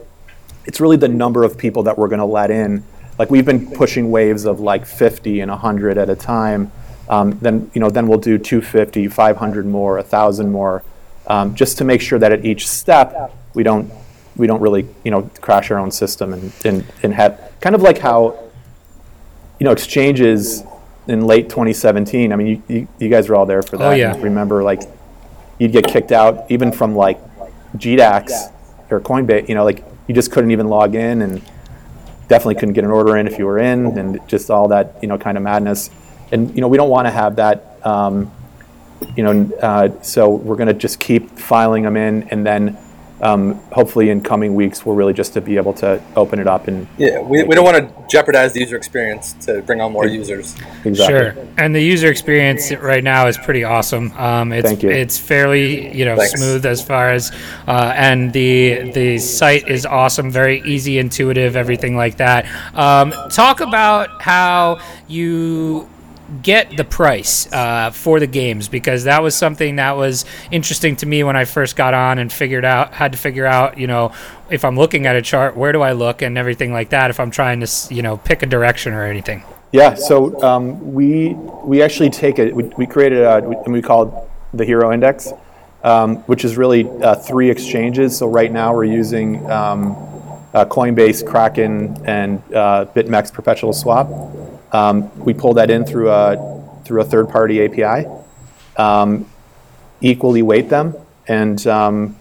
[0.65, 2.85] it's really the number of people that we're going to let in.
[3.19, 6.71] Like we've been pushing waves of like 50 and 100 at a time.
[7.09, 10.85] Um, then you know then we'll do 250, 500 more, 1,000 more,
[11.27, 13.91] um, just to make sure that at each step we don't
[14.37, 17.83] we don't really you know crash our own system and and, and have kind of
[17.83, 18.39] like how
[19.59, 20.63] you know exchanges
[21.11, 22.33] in late 2017.
[22.33, 23.93] I mean you, you, you guys were all there for that.
[23.93, 24.17] Oh, yeah.
[24.21, 24.83] Remember like
[25.59, 27.19] you'd get kicked out even from like
[27.77, 28.53] GDAX
[28.91, 29.49] or Coinbase.
[29.49, 31.43] You know like you just couldn't even log in and
[32.29, 35.09] definitely couldn't get an order in if you were in and just all that you
[35.09, 35.91] know kind of madness
[36.33, 38.31] and you know we don't want to have that um,
[39.17, 42.79] you know uh, so we're going to just keep filing them in and then
[43.23, 46.69] um, hopefully in coming weeks we'll really just to be able to open it up
[46.69, 50.07] and Yeah, we, we don't want to jeopardize the user experience to bring on more
[50.07, 50.55] users.
[50.85, 51.35] exactly Sure.
[51.59, 54.13] And the user experience right now is pretty awesome.
[54.13, 54.91] Um, it's Thank you.
[54.91, 56.33] it's fairly you know Thanks.
[56.41, 57.31] smooth as far as
[57.69, 62.47] uh, and the the site is awesome, very easy, intuitive, everything like that.
[62.75, 64.79] Um, talk about how
[65.09, 65.89] you
[66.43, 71.07] get the price uh, for the games because that was something that was interesting to
[71.07, 74.13] me when I first got on and figured out had to figure out you know
[74.51, 77.21] if I'm looking at a chart where do I look and everything like that if
[77.21, 79.43] I'm trying to you know pick a direction or anything.
[79.73, 82.55] Yeah, so um, we we actually take it.
[82.55, 84.15] We, we created a we, we call it
[84.53, 85.33] the Hxro Index,
[85.85, 88.17] um, which is really uh, three exchanges.
[88.19, 89.93] So right now we're using um,
[90.55, 94.09] uh, Coinbase, Kraken, and uh, BitMEX Perpetual Swap.
[94.73, 98.09] Um, we pull that in through a through a third-party API.
[98.77, 99.27] Um,
[100.01, 100.95] equally weight them,
[101.27, 102.17] and um,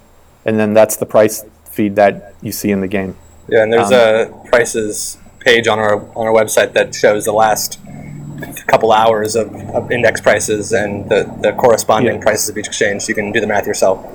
[0.45, 3.15] and then that's the price feed that you see in the game.
[3.47, 7.79] Yeah, and there's a prices page on our on our website that shows the last
[8.67, 12.21] couple hours of, of index prices and the, the corresponding Yeah.
[12.21, 13.01] prices of each exchange.
[13.03, 14.05] So you can do the math yourself.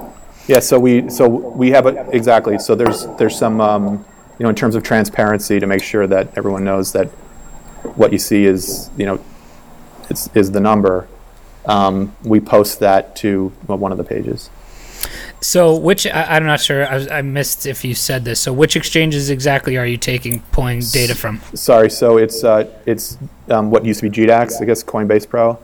[0.47, 2.59] Yeah, so we so we have a exactly.
[2.59, 4.05] So there's there's some um,
[4.39, 7.11] you know in terms of transparency to make sure that everyone knows that
[7.97, 9.25] what you see is you know
[10.11, 11.09] is is the number.
[11.67, 14.51] Um, we post that to well, one of the pages.
[15.41, 16.87] So, which I, I'm not sure.
[16.87, 18.41] I, I missed if you said this.
[18.41, 21.41] So, which exchanges exactly are you taking pulling data from?
[21.55, 23.19] Sorry, so it's uh, it's
[23.51, 25.59] um, what used to be GDAX, I guess Coinbase Pro.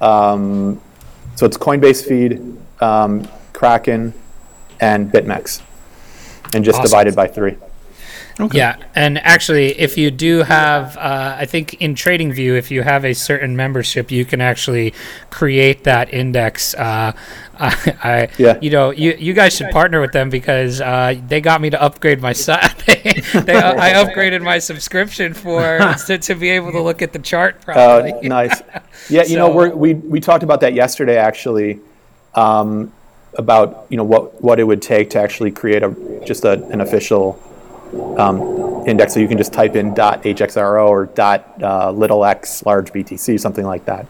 [0.00, 0.80] Um,
[1.36, 4.14] so it's Coinbase feed, um, Kraken,
[4.80, 5.62] and BitMEX,
[6.54, 6.90] and just Awesome.
[6.90, 7.56] divided by three.
[8.52, 13.04] Yeah, and actually, if you do have, uh, I think in TradingView, if you have
[13.04, 14.94] a certain membership, you can actually
[15.30, 16.74] create that index.
[16.74, 17.12] Uh,
[17.58, 18.58] I, I Yeah.
[18.60, 21.80] you know, you you guys should partner with them because uh, they got me to
[21.80, 22.76] upgrade my site.
[22.86, 27.18] they, they, I upgraded my subscription for to, to be able to look at the
[27.18, 28.62] chart Uh, nice.
[29.08, 31.80] Yeah, you know, we're, we we talked about that yesterday, actually,
[32.34, 32.92] um,
[33.34, 36.80] about you know what what it would take to actually create a just a, an
[36.80, 37.40] official
[38.18, 39.14] um, index.
[39.14, 43.38] So you can just type in dot .hxro or dot uh, little x large BTC,
[43.40, 44.06] something like that,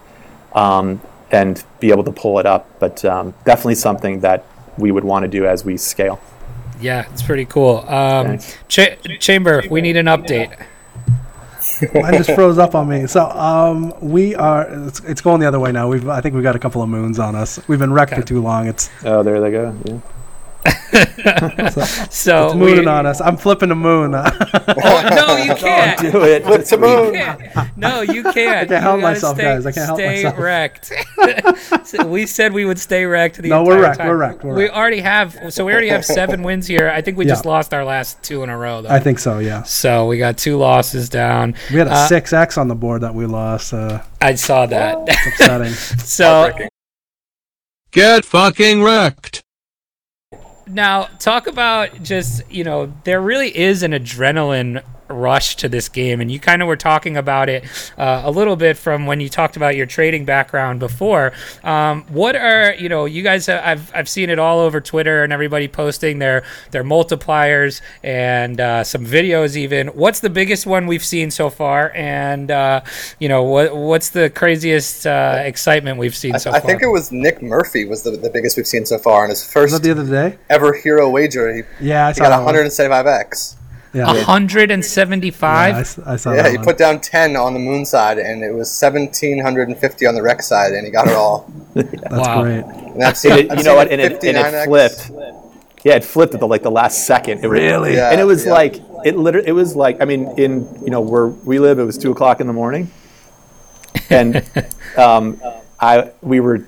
[0.53, 2.67] um, and be able to pull it up.
[2.79, 4.45] But um, definitely something that
[4.77, 6.19] we would want to do as we scale.
[6.79, 7.87] Yeah, it's pretty cool.
[7.87, 10.57] Um, Cha- Chamber, we need an update.
[11.93, 13.07] Mine just froze up on me.
[13.07, 14.67] So um, we are.
[14.87, 15.87] It's, it's going the other way now.
[15.87, 16.07] We've.
[16.07, 17.59] I think we've got a couple of moons on us.
[17.67, 18.67] We've been wrecked for too long.
[18.67, 19.75] It's, Oh, there they go.
[19.85, 19.99] Yeah.
[22.11, 23.21] So it's mooning we- on us.
[23.21, 24.13] I'm flipping the moon.
[24.83, 25.99] Oh, no, you can't.
[25.99, 26.43] Do it.
[26.43, 27.13] Flip the moon.
[27.13, 27.77] can't.
[27.77, 28.57] No, you can't.
[28.61, 29.65] I can't help myself, stay, guys.
[29.65, 30.39] I can't help stay myself.
[30.39, 30.91] wrecked.
[31.87, 34.07] So we said we would stay wrecked the No, entire we're wrecked, time.
[34.07, 34.75] we're wrecked, we're we wrecked.
[34.75, 35.53] already have.
[35.53, 36.89] So we already have seven wins here.
[36.89, 37.31] I think we Yeah.
[37.33, 38.89] just lost our last two in a row, though.
[38.89, 39.39] I think so.
[39.39, 39.63] Yeah.
[39.63, 41.55] so we got two losses down.
[41.71, 43.73] We had a Uh, six X on the board that we lost.
[43.73, 44.97] Uh, I saw that.
[45.27, 45.73] upsetting.
[45.73, 46.51] so
[47.91, 49.43] Get fucking wrecked.
[50.67, 56.21] Now, talk about just, you know, there really is an adrenaline rush to this game.
[56.21, 57.63] And you kind of were talking about it
[57.97, 61.33] uh, a little bit from when you talked about your trading background before.
[61.63, 65.23] Um, what are, you know, you guys, have, I've, I've seen it all over Twitter
[65.23, 69.87] and everybody posting their, their multipliers and uh, some videos even.
[69.87, 71.91] What's the biggest one we've seen so far?
[71.95, 72.81] And, uh,
[73.19, 76.61] you know, what, what's the craziest uh, excitement we've seen I, so I far?
[76.61, 79.29] I think it was Nick Murphy was the, the biggest we've seen so far, and
[79.29, 80.37] his first Was that the other day?
[80.49, 81.53] ever hero wager.
[81.53, 83.55] He, Yeah, I he got that 175x.
[83.93, 84.03] Yeah.
[84.05, 84.13] Uh-huh.
[84.19, 85.75] Yeah, 175?
[85.75, 86.65] I, s- I saw Yeah, that he one.
[86.65, 90.71] put down 10 on the moon side, and it was 1750 on the Rex side,
[90.73, 91.51] and he got it all.
[91.73, 92.41] That's Wow.
[92.43, 92.63] great.
[92.63, 93.89] And I've seen, it, I've you know what?
[93.91, 95.11] And it, and it flipped.
[95.83, 97.43] Yeah, it flipped at the like the last second.
[97.43, 97.95] It Really?
[97.95, 98.53] Yeah, and it was yeah.
[98.53, 99.47] like it literally.
[99.47, 102.39] It was like I mean, in you know where we live, it was two o'clock
[102.39, 102.91] in the morning,
[104.11, 104.43] and
[104.97, 105.41] um,
[105.79, 106.63] I we were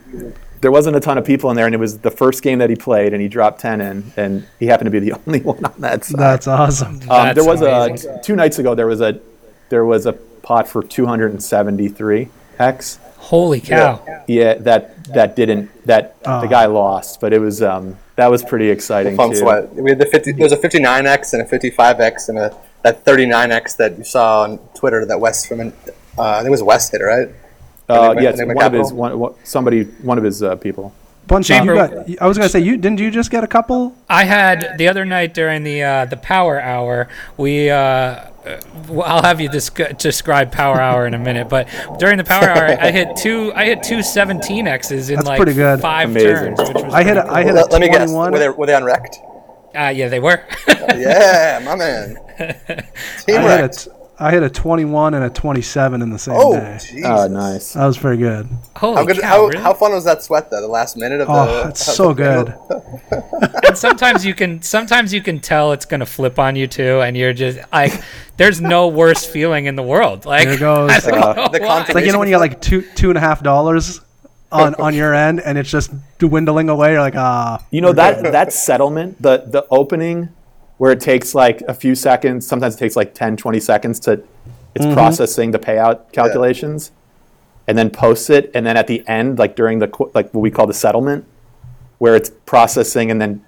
[0.63, 2.69] there wasn't a ton of people in there, and it was the first game that
[2.71, 5.63] he played, and he dropped ten in, and he happened to be the only one
[5.63, 6.19] on that side.
[6.19, 6.95] That's awesome.
[6.95, 8.09] Um, That's there was amazing.
[8.11, 8.73] a two nights ago.
[8.73, 9.19] There was a
[9.69, 12.99] there was a pot for 273 x.
[13.17, 14.01] Holy cow.
[14.27, 16.41] Yeah, that that didn't that Oh.
[16.41, 19.37] the guy lost, but it was um that was pretty exciting Fun too.
[19.37, 19.73] sweat.
[19.73, 23.77] We had the 50, there was a 59X and a 55X and a that 39X
[23.77, 25.71] that you saw on Twitter that West from, uh,
[26.17, 27.29] I think it was West hit, right?
[27.89, 30.93] Uh, Enigma- yes, Enigma one of his one, one somebody one of his uh, people.
[31.27, 33.95] Punchy, you got, I was gonna say you didn't you just get a couple?
[34.09, 37.07] I had the other night during the uh, the power hour.
[37.37, 38.59] We uh, uh,
[39.05, 42.77] I'll have you disc- describe power hour in a minute, but during the power hour,
[42.77, 43.53] I hit two.
[43.55, 45.79] I hit two 17 X's in That's like pretty good.
[45.79, 46.55] five Amazing.
[46.57, 48.11] turns, which was I hit a, pretty I hit Let, a let me guess.
[48.11, 48.31] 21.
[48.33, 49.17] Were they, were they unwrecked?
[49.21, 49.57] cool.
[49.75, 50.43] Uh, yeah, they were.
[50.67, 52.15] yeah, my man.
[52.37, 53.87] Team I hit, wrecked.
[54.19, 56.77] A, I hit a 21 and a 27 in the same Oh, day.
[56.79, 57.03] jeez.
[57.05, 57.73] Oh, nice.
[57.73, 58.47] That was pretty good.
[58.75, 59.19] Holy How good?
[59.19, 59.27] cow!
[59.27, 59.59] How, really?
[59.61, 60.61] how fun was that sweat though?
[60.61, 61.69] The last minute of Oh, the.
[61.69, 62.53] it's so good.
[63.65, 67.15] and sometimes you can sometimes you can tell it's gonna flip on you too, and
[67.17, 67.93] you're just like,
[68.37, 70.25] there's no worse feeling in the world.
[70.25, 71.67] Like There goes, I uh, know the why.
[71.67, 73.99] content- It's like you know when you got like two two and a half dollars
[74.51, 76.91] on on your end and it's just dwindling away.
[76.91, 80.29] You're like ah, You know that that settlement, the the opening
[80.77, 84.23] where it takes like a few seconds, sometimes it takes like 10, 20 seconds to
[84.75, 84.93] it's Mm-hmm.
[84.95, 86.91] processing the payout calculations
[87.67, 90.41] and then posts it and then at the end like during the qu- like what
[90.41, 91.25] we call the settlement
[91.99, 93.45] where it's processing and then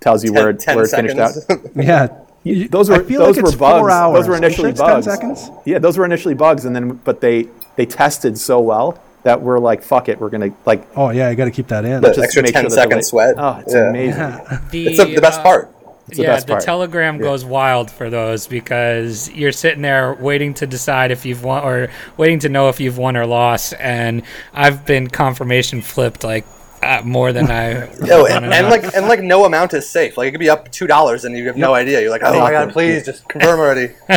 [0.00, 1.32] tells you where it, 10 where it finished out.
[1.76, 2.08] yeah.
[2.42, 3.78] You- Those were I feel those like were it's bugs.
[3.80, 4.18] four hours.
[4.18, 5.04] Those were initially sure it's 10 bugs.
[5.06, 5.50] seconds?
[5.64, 9.58] Yeah, those were initially bugs, and then but they they tested so well that we're
[9.60, 12.02] like, fuck it, we're gonna like Oh yeah, you got to keep that in.
[12.02, 13.36] The just extra make 10 sure second the- sweat.
[13.38, 13.88] Oh, it's Yeah.
[13.90, 14.60] amazing.
[14.70, 15.73] The, It's the, the best uh, part.
[16.08, 16.64] It's the yeah, best the part.
[16.64, 21.64] telegram goes wild for those because you're sitting there waiting to decide if you've won
[21.64, 21.88] or
[22.18, 23.72] waiting to know if you've won or lost.
[23.80, 26.44] And I've been confirmation flipped like
[26.82, 27.90] uh, more than I.
[28.00, 30.18] No, and, and like and like no amount is safe.
[30.18, 32.02] Like it could be up two dollars and you have no idea.
[32.02, 32.72] You're like, oh my god, Nothing.
[32.74, 33.94] please just confirm already.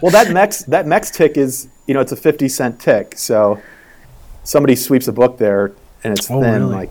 [0.00, 3.60] well, that Mex that Mex tick is you know it's a fifty cent tick, so
[4.44, 5.72] somebody sweeps a book there
[6.04, 6.74] and it's Oh, thin, really?
[6.86, 6.90] like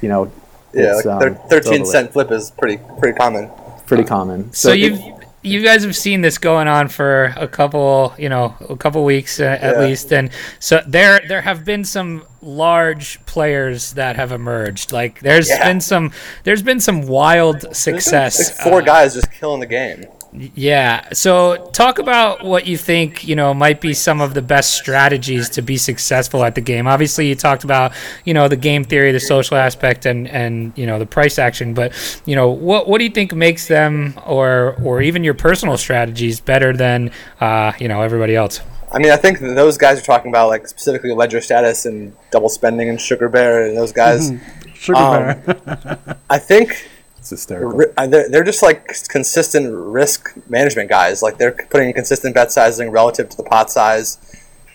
[0.00, 0.30] you know,
[0.72, 1.90] Yeah, it's, like um, thir- thirteen totally.
[1.90, 3.50] cent flip is pretty pretty common.
[3.90, 4.52] Pretty common.
[4.52, 5.00] So it- you've
[5.42, 9.40] you guys have seen this going on for a couple, you know, a couple weeks
[9.40, 9.80] uh, at Yeah.
[9.86, 14.92] least, and so there there have been some large players that have emerged.
[14.92, 15.66] Like there's Yeah.
[15.66, 16.12] been some
[16.44, 18.50] there's been some wild success.
[18.50, 20.04] like four uh, guys just killing the game.
[20.32, 21.08] Yeah.
[21.12, 25.48] So talk about what you think, you know, might be some of the best strategies
[25.50, 26.86] to be successful at the game.
[26.86, 27.92] Obviously, you talked about,
[28.24, 31.74] you know, the game theory, the social aspect and and, you know, the price action,
[31.74, 31.92] but,
[32.26, 36.40] you know, what what do you think makes them or or even your personal strategies
[36.40, 37.10] better than
[37.40, 38.60] uh, you know, everybody else?
[38.92, 42.48] I mean, I think those guys are talking about like specifically ledger status and double
[42.48, 44.32] spending and sugar bear and those guys.
[44.74, 46.16] Sugar Um, bear.
[46.30, 46.88] I think
[47.20, 47.80] it's hysterical.
[48.08, 51.22] they're, they're just like consistent risk management guys.
[51.22, 54.18] Like they're putting consistent bet sizing relative to the pot size.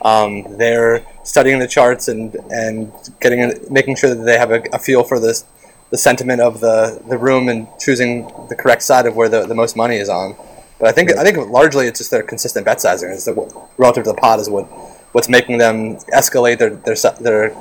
[0.02, 4.80] Um, they're studying the charts and and getting making sure that they have a, a
[4.80, 5.46] feel for this
[5.91, 9.54] the sentiment of the, the room and choosing the correct side of where the, the
[9.56, 10.36] most money is on.
[10.80, 13.36] But I think I think largely it's just their consistent bet sizing is that
[13.78, 14.66] relative to the pot is what
[15.14, 17.56] what's making them escalate their their their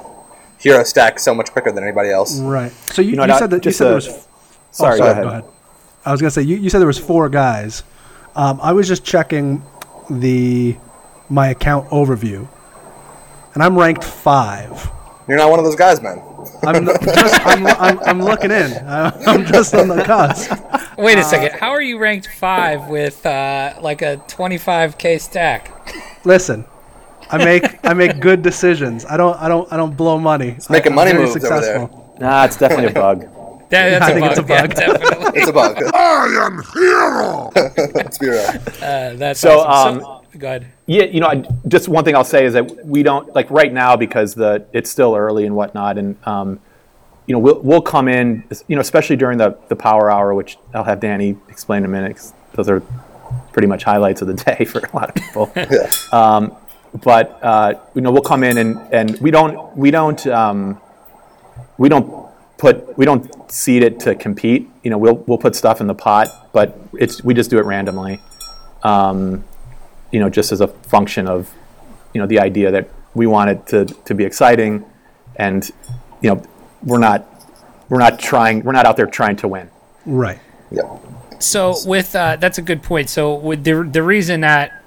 [0.58, 2.38] hero stack so much quicker than anybody else.
[2.40, 2.72] Right.
[2.92, 4.28] So you, You know, you not said that you just said a- there was.
[4.74, 5.44] Oh, Sorry, go ahead.
[6.04, 7.82] I was gonna say you, you said there was four guys.
[8.36, 9.62] Um, I was just checking
[10.10, 10.76] the
[11.30, 12.46] my account overview,
[13.54, 14.90] and I'm ranked five.
[15.26, 16.22] You're not one of those guys, man.
[16.62, 18.72] I'm just I'm, I'm, I'm looking in.
[18.86, 20.50] I'm just on the cusp.
[20.98, 21.58] Wait a Uh, second.
[21.58, 25.70] How are you ranked five with uh, like a 25k stack?
[26.26, 26.66] Listen,
[27.30, 29.06] I make I make good decisions.
[29.06, 30.58] I don't I don't I don't blow money.
[30.68, 31.88] making I, money I'm very moves over there.
[32.20, 33.26] Nah, it's definitely a bug.
[33.70, 34.30] That, that's I a think bug.
[34.30, 34.50] it's a bug.
[34.50, 35.40] Yeah, definitely.
[35.40, 35.82] It's a bug.
[35.94, 37.50] I am hero.
[37.94, 38.40] Let's be real.
[38.82, 40.04] Uh, that's So, awesome.
[40.04, 40.66] um, so, go ahead.
[40.86, 43.72] Yeah, you know, I, just one thing I'll say is that we don't like right
[43.72, 46.60] now because the it's still early and whatnot, and um,
[47.26, 50.58] you know, we'll we'll come in, you know, especially during the the power hour, which
[50.74, 52.16] I'll have Danny explain in a minute.
[52.16, 52.82] 'cause those are
[53.52, 55.50] pretty much highlights of the day for a lot of people.
[55.56, 55.88] Yeah.
[56.12, 56.54] Um,
[57.02, 60.80] but uh, you know, we'll come in and and we don't we don't um,
[61.78, 62.23] we don't
[62.58, 64.68] put we don't seed it to compete.
[64.82, 67.64] You know, we'll we'll put stuff in the pot, but it's we just do it
[67.64, 68.20] randomly.
[68.82, 69.44] Um,
[70.10, 71.52] you know, just as a function of,
[72.12, 74.84] you know, the idea that we want it to, to be exciting,
[75.36, 75.68] and
[76.20, 76.42] you know,
[76.82, 77.26] we're not
[77.88, 79.70] we're not trying we're not out there trying to win.
[80.06, 80.38] Right.
[80.70, 80.98] Yeah.
[81.38, 83.08] So with uh, that's a good point.
[83.10, 84.83] So with the the reason that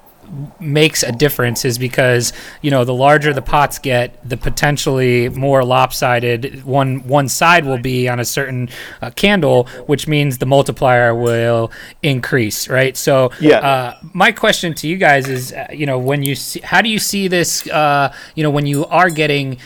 [0.60, 5.64] makes a difference is because you know the larger the pots get, the potentially more
[5.64, 8.68] lopsided one one side will be on a certain
[9.02, 11.70] uh, candle, which means the multiplier will
[12.02, 12.96] increase, right?
[12.96, 13.58] So Yeah.
[13.58, 16.88] Uh, my question to you guys is, uh, you know, when you see, how do
[16.88, 17.66] you see this?
[17.68, 19.58] Uh, you know, when you are getting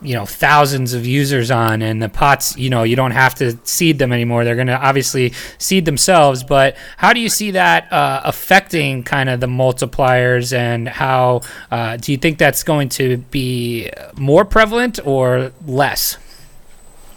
[0.00, 3.58] you know thousands of users on and the pots you know you don't have to
[3.64, 7.92] seed them anymore they're going to obviously seed themselves but how do you see that
[7.92, 11.40] uh, affecting kind of the multipliers and how
[11.70, 16.16] uh, do you think that's going to be more prevalent or less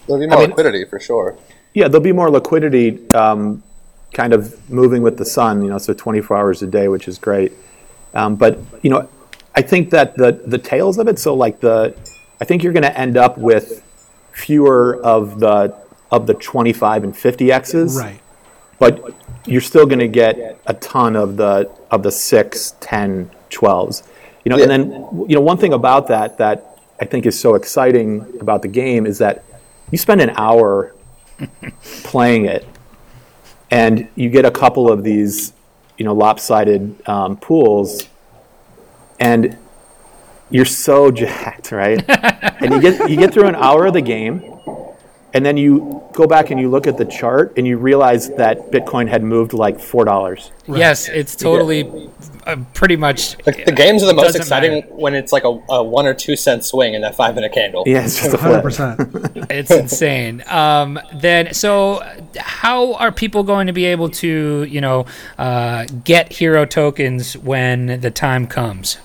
[0.07, 1.38] There'll be more mean- liquidity for sure.
[1.73, 3.63] Yeah, there'll be more liquidity, um,
[4.13, 5.61] kind of moving with the sun.
[5.61, 7.53] You know, so 24 hours a day, which is great.
[8.13, 9.07] Um, but you know,
[9.55, 11.17] I think that the the tails of it.
[11.17, 11.95] So like the,
[12.41, 13.83] I think you're going to end up with
[14.33, 15.79] fewer of the
[16.09, 17.97] of the 25 and 50 x's.
[17.97, 18.19] Right.
[18.79, 19.13] but
[19.45, 24.07] you're still going to get a ton of the of the 6 10 12s
[24.43, 24.91] you know and then
[25.27, 29.05] you know one thing about that that i think is so exciting about the game
[29.05, 29.43] is that
[29.91, 30.95] you spend an hour
[32.03, 32.65] playing it
[33.71, 35.53] and you get a couple of these
[35.97, 38.07] you know lopsided um, pools
[39.19, 39.57] and
[40.52, 42.04] you're so jacked right
[42.62, 44.43] and you get you get through an hour of the game
[45.34, 48.70] and then you go back and you look at the chart and you realize that
[48.70, 50.52] Bitcoin had moved like four dollars.
[50.68, 52.10] yes it's totally
[52.45, 54.88] uh, pretty much The, the games are the most exciting matter.
[54.93, 57.84] when it's like a, a one or two cent swing in that five minute candle.
[57.86, 59.47] Yeah, it's just a 100%.
[59.52, 60.43] it's insane.
[60.47, 62.02] Um, then, so
[62.38, 65.06] how are people going to be able to, you know,
[65.38, 68.97] uh, get Hxro tokens when the time comes?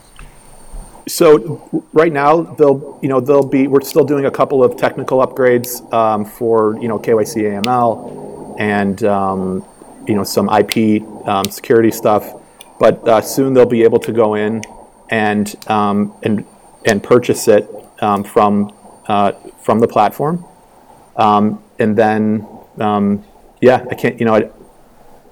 [1.08, 5.24] So right now they'll you know they'll be we're still doing a couple of technical
[5.24, 9.64] upgrades um, for you know KYC AML and um,
[10.08, 12.42] you know some IP um, security stuff,
[12.80, 14.62] but uh, soon they'll be able to go in
[15.10, 16.44] and and
[16.84, 17.68] and purchase it
[18.24, 18.72] from
[19.06, 19.30] uh,
[19.62, 20.44] from the platform,
[21.16, 22.46] and then
[23.60, 24.40] yeah I can't you know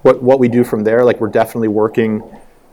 [0.02, 2.22] what what we do from there like we're definitely working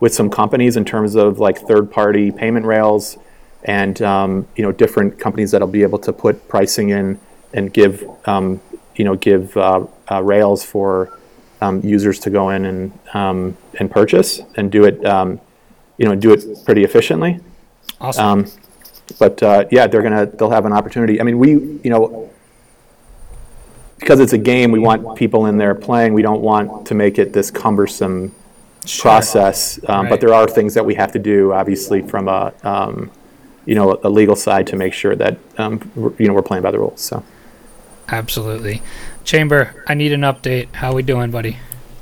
[0.02, 3.18] with some companies in terms of like third party payment rails
[3.64, 7.18] and um, you know different companies that'll be able to put pricing in
[7.54, 8.60] and give um,
[8.96, 11.18] you know give uh, uh, rails for
[11.62, 15.40] um, users to go in and um, and purchase and do it um,
[15.98, 17.40] you know do it pretty efficiently
[18.02, 18.26] Awesome.
[18.26, 18.52] um,
[19.20, 21.20] but uh, yeah, they're gonna they'll have an opportunity.
[21.20, 22.30] I mean, we you know
[24.00, 26.14] because it's a game, we want people in there playing.
[26.14, 28.34] We don't want to make it this cumbersome
[29.00, 29.80] process.
[29.88, 30.10] Um, Right.
[30.10, 33.12] But there are things that we have to do, obviously, from a um,
[33.66, 36.64] you know a legal side to make sure that um, we're, you know we're playing
[36.64, 37.02] by the rules.
[37.02, 37.24] So
[38.08, 38.82] Absolutely.
[39.24, 40.74] Chamber, I need an update.
[40.76, 41.58] How we doing, buddy?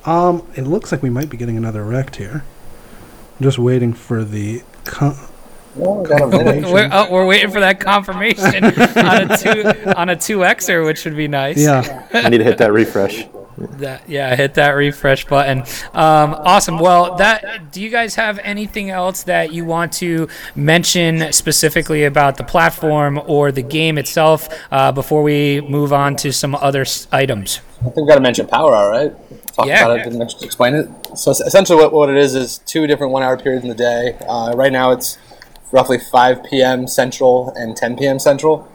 [0.05, 2.43] Um, it looks like we might be getting another wrecked here.
[3.39, 4.63] I'm just waiting for the.
[4.85, 5.17] Con-
[5.75, 6.71] Well, I got a minute.
[6.71, 9.63] We're, oh, we're waiting for that confirmation on a two
[9.95, 11.57] on a two Xer, which would be nice.
[11.61, 12.07] yeah.
[12.13, 13.27] I need to hit that refresh.
[13.59, 15.59] That, yeah, hit that refresh button.
[15.93, 16.79] Um, awesome.
[16.79, 17.71] Well, that.
[17.71, 23.19] Do you guys have anything else that you want to mention specifically about the platform
[23.27, 27.59] or the game itself uh, before we move on to some other s- items?
[27.81, 29.13] I think we got to mention Power Hour, right?
[29.53, 29.85] Talk Yeah.
[29.85, 30.89] about it and explain it.
[31.17, 34.17] So essentially, what, what it is is two different one-hour periods in the day.
[34.27, 35.17] Uh, right now, it's
[35.71, 36.87] roughly 5 p.m.
[36.87, 38.19] Central and 10 p.m.
[38.19, 38.67] Central.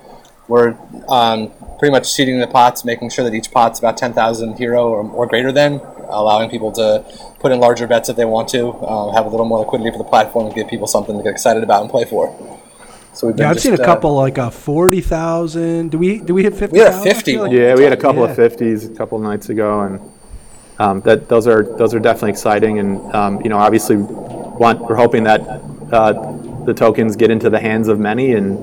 [0.49, 0.77] We're
[1.09, 5.03] um, pretty much seeding the pots, making sure that each pot's about 10,000 hero or,
[5.11, 7.05] or greater than, allowing people to
[7.41, 9.99] put in larger bets if they want to, uh, have a little more liquidity for
[9.99, 12.29] the platform, and give people something to get excited about and play for.
[13.15, 15.93] So we've Yeah, I've just, seen a uh, couple like a forty thousand.
[15.93, 16.79] Do we do we hit fifty?
[16.79, 17.39] We had 50.
[17.39, 18.31] Like, Yeah, we had a couple Yeah.
[18.31, 20.01] of fifties a couple nights ago, and
[20.81, 22.81] um, that those are those are definitely exciting.
[22.81, 25.43] And um, you know, obviously, want we're hoping that
[25.93, 26.13] uh,
[26.65, 28.59] the tokens get into the hands of many, and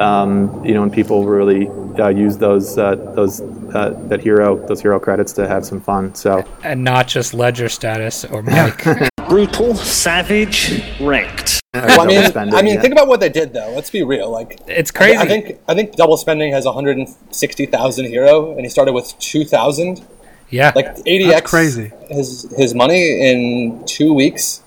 [0.00, 1.68] um, you know, and people really
[1.98, 6.14] uh, use those uh, those uh, that hero those hero credits to have some fun.
[6.14, 8.84] So and not just ledger status or Mike.
[9.28, 11.60] Brutal, savage, wrecked.
[11.74, 12.80] Well, I mean, spending, I mean, yeah.
[12.80, 13.72] think about what they did, though.
[13.74, 14.30] Let's be real.
[14.30, 15.18] Like, It's I, crazy.
[15.18, 20.04] I think I think double spending has 160,000 hero, and he started with 2,000.
[20.50, 20.72] yeah.
[20.76, 21.92] Like 80x That's crazy.
[22.08, 24.62] His his money in two weeks.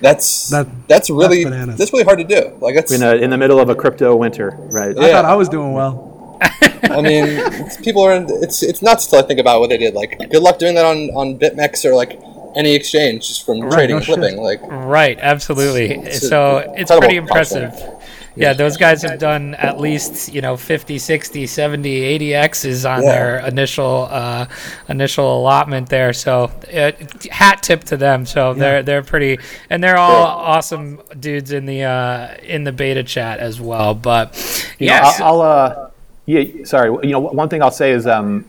[0.00, 1.78] That's That- that's really that's bananas.
[1.78, 2.52] that's really hard to do.
[2.60, 4.96] Like that's in a, in the middle of a crypto winter, right?
[4.98, 6.38] I thought I was doing well.
[6.82, 9.94] I mean, it's, people are it's it's nuts to think about what they did.
[9.94, 12.20] Like, good luck doing that on on BitMEX or like
[12.56, 14.16] any exchange just from trading no and shit.
[14.16, 14.38] flipping.
[14.40, 15.90] Like, Right, absolutely.
[15.92, 17.62] It's a so it's pretty platform.
[17.64, 17.93] impressive.
[18.36, 23.02] Yeah, those guys have done at least, you know, 50, 60, 70, 80 X's on
[23.02, 23.12] Yeah.
[23.12, 24.46] their initial uh,
[24.88, 26.12] initial allotment there.
[26.12, 26.92] So uh,
[27.30, 28.26] hat tip to them.
[28.26, 29.38] So they're they're pretty
[29.70, 33.94] and they're all awesome dudes in the uh, in the beta chat as well.
[33.94, 34.34] But
[34.78, 35.90] yeah I'll, I'll uh,
[36.26, 36.90] yeah, sorry.
[37.06, 38.46] You know, one thing I'll say is, um,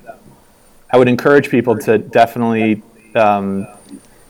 [0.92, 2.82] I would encourage people to definitely,
[3.16, 3.68] um,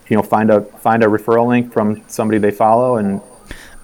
[0.10, 3.22] you know, find a find a referral link from somebody they follow and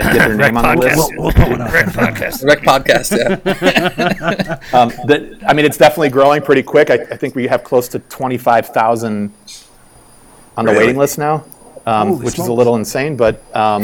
[0.04, 1.14] get their name on the list.
[1.18, 1.70] We'll put one up.
[1.70, 2.44] podcast.
[2.50, 4.58] Rekt podcast, yeah.
[4.78, 6.90] Um, that, I mean, it's definitely growing pretty quick.
[6.90, 9.34] I, I think we have close to twenty five thousand
[10.58, 11.46] on the waiting list now,
[11.86, 13.16] um, Holy which is a little insane.
[13.18, 13.84] But um,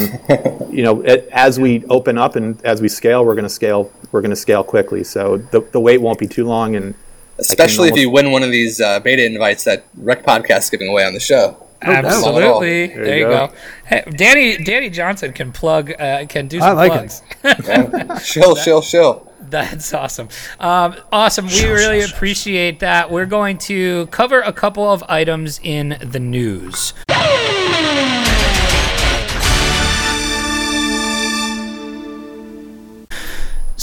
[0.69, 3.91] you know, it, as we open up and as we scale, we're going to scale.
[4.11, 5.03] We're going to scale quickly.
[5.03, 6.75] So the, the wait won't be too long.
[6.75, 6.95] And
[7.39, 10.87] Especially if you win one of these uh, beta invites that Rekt podcast is giving
[10.87, 11.66] away on the show.
[11.81, 12.87] Absolutely.
[12.87, 13.47] There There, you you go.
[13.47, 13.53] go.
[13.85, 17.21] Hey, Danny Danny Johnson can plug uh, can do I like plugs.
[17.43, 18.17] Yeah.
[18.19, 19.31] shill, shill, shill.
[19.49, 20.27] That's awesome.
[20.59, 21.45] Um, awesome.
[21.47, 23.09] We really appreciate that.
[23.11, 26.93] We're going to cover a couple of items in the news.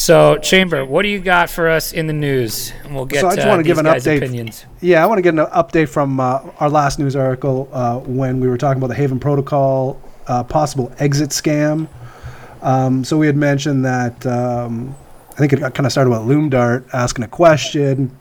[0.05, 2.75] So, Chamber, what do you got for us in the news?
[2.85, 4.19] And we'll get So I just uh, wanna give an update.
[4.19, 4.67] opinions.
[4.83, 8.39] Yeah, I want to get an update from uh, our last news article uh, when
[8.39, 11.89] we were talking about the Haven Protocol uh, possible exit scam.
[12.61, 14.95] Um, so we had mentioned that um,
[15.31, 18.15] I think it kind of started with Loomdart asking a question,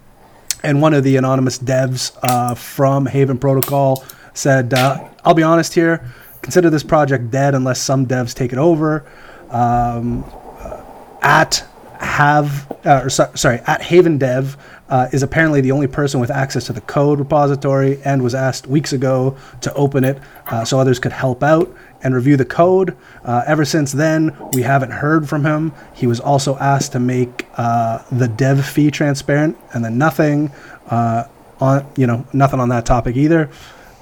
[0.63, 5.73] and one of the anonymous devs uh, from Haven Protocol said, uh, "I'll be honest
[5.73, 9.05] here, consider this project dead unless some devs take it over."
[9.49, 10.23] Um,
[11.21, 11.65] at
[12.03, 14.57] have uh, or so, sorry at Haven Dev
[14.89, 18.67] uh, is apparently the only person with access to the code repository and was asked
[18.67, 21.73] weeks ago to open it uh, so others could help out
[22.03, 22.95] and review the code.
[23.23, 25.73] Uh, ever since then, we haven't heard from him.
[25.93, 30.51] He was also asked to make uh, the dev fee transparent, and then nothing
[30.87, 31.25] uh,
[31.59, 33.49] on you know nothing on that topic either.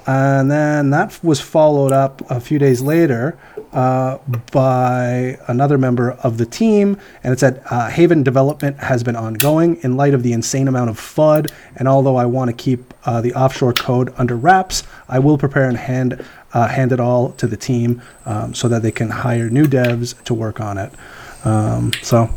[0.06, 3.38] And then that was followed up a few days later
[3.72, 4.18] uh,
[4.50, 9.76] by another member of the team, and it said uh, Haven development has been ongoing
[9.82, 11.50] in light of the insane amount of FUD.
[11.76, 15.68] And although I want to keep uh, the offshore code under wraps, I will prepare
[15.68, 19.48] and hand uh, hand it all to the team um, so that they can hire
[19.48, 20.92] new devs to work on it.
[21.44, 22.28] Um, so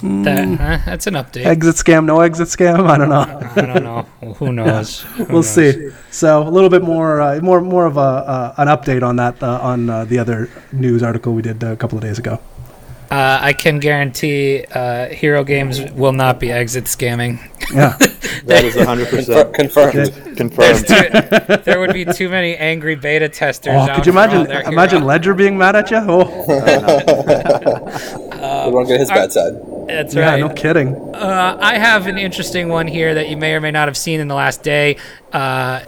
[0.00, 1.44] That, uh, that's an update.
[1.44, 2.88] exit scam, no exit scam.
[2.88, 3.50] I don't know.
[3.56, 4.02] I don't know.
[4.34, 5.00] Who knows?
[5.02, 5.50] Who we'll knows?
[5.50, 5.90] see.
[6.12, 9.42] So a little bit more, uh, more, more of a uh, an update on that
[9.42, 12.38] uh, on uh, the other news article we did a couple of days ago.
[13.10, 17.40] Uh, I can guarantee uh, Hxro Games will not be exit scamming.
[17.72, 17.96] Yeah,
[18.44, 20.12] that is hundred percent confirmed.
[20.36, 20.86] Confirmed.
[20.86, 21.08] too,
[21.64, 23.72] there would be too many angry beta testers.
[23.74, 25.96] oh, out could you imagine imagine Hero- Ledger being mad at you?
[25.96, 26.44] Oh,
[28.66, 29.54] we won't get his bad side.
[29.88, 30.40] That's yeah, right.
[30.40, 30.94] no kidding.
[31.14, 34.20] Uh, I have an interesting one here that you may or may not have seen
[34.20, 34.96] in the last day.
[35.32, 35.80] Uh,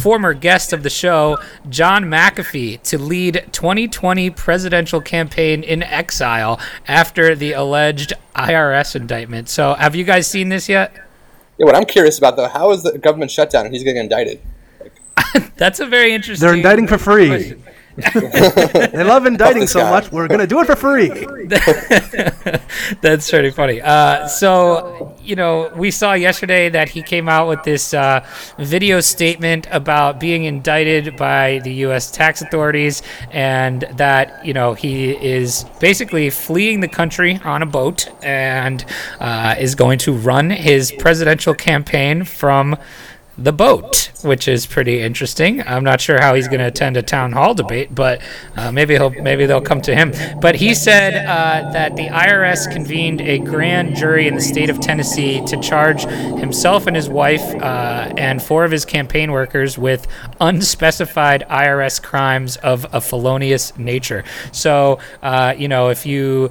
[0.00, 1.38] former guest of the show,
[1.68, 9.48] John McAfee, to lead 2020 presidential campaign in exile after the alleged IRS indictment.
[9.48, 10.94] So, have you guys seen this yet?
[11.56, 14.40] Yeah, what I'm curious about though, how is the government shutdown and he's getting indicted?
[15.56, 16.46] That's a very interesting.
[16.46, 17.28] They're indicting for free.
[17.28, 17.64] question.
[17.98, 19.90] They love indicting this so guy.
[19.90, 21.08] much, we're going to do it for free.
[23.00, 23.80] That's pretty funny.
[23.80, 28.24] Uh, so, you know, we saw yesterday that he came out with this uh,
[28.58, 32.10] video statement about being indicted by the U.S.
[32.10, 38.08] tax authorities and that, you know, he is basically fleeing the country on a boat
[38.22, 38.84] and
[39.18, 42.76] uh, is going to run his presidential campaign from
[43.38, 45.62] the boat, which is pretty interesting.
[45.62, 48.20] I'm not sure how he's going to attend a town hall debate, but
[48.56, 50.12] uh, maybe he'll maybe they'll come to him.
[50.40, 54.80] But he said uh, that the IRS convened a grand jury in the state of
[54.80, 60.08] Tennessee to charge himself and his wife uh, and four of his campaign workers with
[60.40, 64.24] unspecified IRS crimes of a felonious nature.
[64.50, 66.50] So, uh, you know, if you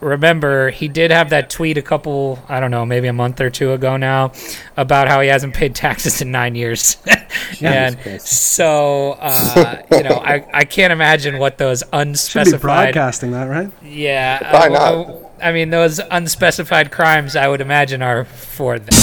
[0.00, 3.50] remember he did have that tweet a couple i don't know maybe a month or
[3.50, 4.30] two ago now
[4.76, 6.96] about how he hasn't paid taxes in nine years
[7.60, 12.60] and so uh, you know I, I can't imagine what those Should be unspecified
[12.94, 13.70] broadcasting that, right?
[13.82, 15.32] yeah Why uh, not?
[15.42, 18.94] I mean those unspecified crimes i would imagine are for them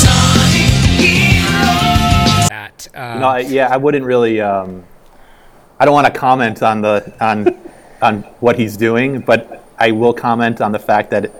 [2.49, 4.41] that uh, No, yeah, I wouldn't really.
[4.41, 4.83] Um,
[5.79, 7.57] I don't want to comment on the on
[8.01, 11.31] on what he's doing, but I will comment on the fact that,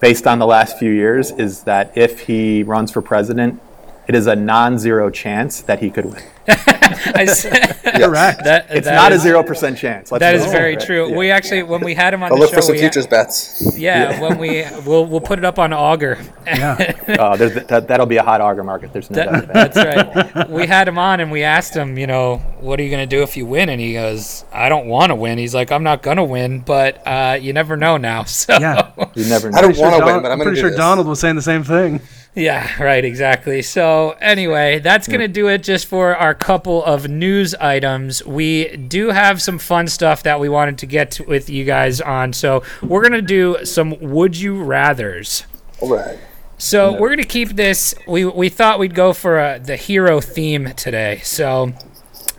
[0.00, 3.60] based on the last few years, is that if he runs for president,
[4.08, 6.22] it is a non-zero chance that he could win.
[6.48, 8.44] Correct.
[8.44, 10.10] that, It's that not is- a zero percent chance.
[10.10, 10.84] Let's that be is clear, very right?
[10.86, 11.10] true.
[11.10, 11.16] Yeah.
[11.16, 13.06] We actually, when we had him on I'll the look show, for some we futures
[13.06, 13.76] bets.
[13.78, 16.18] Yeah, when we we'll we'll put it up on Augur.
[16.46, 16.94] Yeah.
[17.18, 18.92] Uh, there's, that, that'll be a hot Augur market.
[18.92, 19.74] There's no doubt That, about it.
[19.74, 20.50] that's right.
[20.50, 23.16] We had him on and we asked him, you know, what are you going to
[23.16, 23.68] do if you win?
[23.70, 25.38] And he goes, I don't want to win.
[25.38, 28.24] He's like, I'm not going to win, but uh, you never know now.
[28.24, 28.90] So Yeah.
[29.14, 30.60] You never I don't want to Don- win, but I'm I'm going pretty to do
[30.60, 30.78] sure this.
[30.78, 32.00] Donald was saying the same thing.
[32.38, 33.62] Yeah, right, exactly.
[33.62, 38.24] So, anyway, that's going to do it just for our couple of news items.
[38.24, 42.00] We do have some fun stuff that we wanted to get to with you guys
[42.00, 42.32] on.
[42.32, 45.46] So, we're going to do some would you rathers.
[45.80, 46.16] All right.
[46.58, 47.96] So, we're going to keep this.
[48.06, 51.20] We, we thought we'd go for uh the hero theme today.
[51.24, 51.72] So,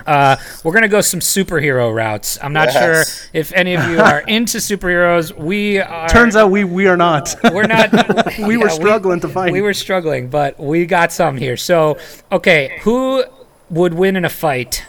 [0.09, 2.37] uh, we're going to go some superhero routes.
[2.41, 2.83] I'm not Yes.
[2.83, 5.35] sure if any of you are into superheroes.
[5.37, 6.09] We are.
[6.09, 7.35] Turns out we we are not.
[7.53, 7.91] we're not.
[8.39, 9.53] we were yeah, struggling to find.
[9.53, 11.55] we were struggling, but we got some here.
[11.57, 11.97] So,
[12.31, 13.23] okay, who
[13.69, 14.83] would win in a fight,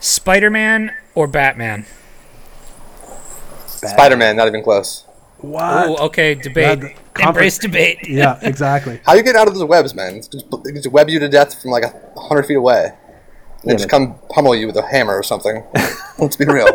[0.00, 1.84] Spider-Man or Batman?
[3.66, 5.04] Spider Man, not even close.
[5.38, 5.62] what?
[5.88, 6.82] Oh, okay, debate.
[7.18, 7.98] Yeah, Embrace debate.
[8.08, 9.00] Yeah, exactly.
[9.04, 10.14] How you get out of those webs, man?
[10.16, 12.92] It's just, they just web you to death from like a hundred feet away.
[13.62, 15.62] And they just come pummel you with a hammer or something.
[16.18, 16.66] Let's be real.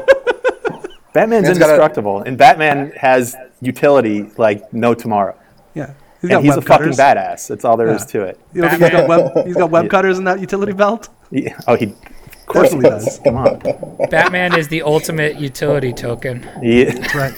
[1.13, 5.35] Batman's Man's gotta- indestructible, and Batman has utility like no tomorrow.
[5.73, 5.93] Yeah.
[6.21, 7.47] He's And he's a web fucking badass.
[7.47, 8.07] That's all there is Yeah.
[8.07, 8.39] to it.
[8.53, 11.09] You don't he's got web, he's got web cutters in that utility belt?
[11.31, 11.85] He- oh, he.
[11.87, 13.03] Of course he does.
[13.05, 13.19] does.
[13.19, 13.59] Come on.
[14.09, 16.47] Batman is the ultimate utility token.
[16.61, 17.33] He- Right.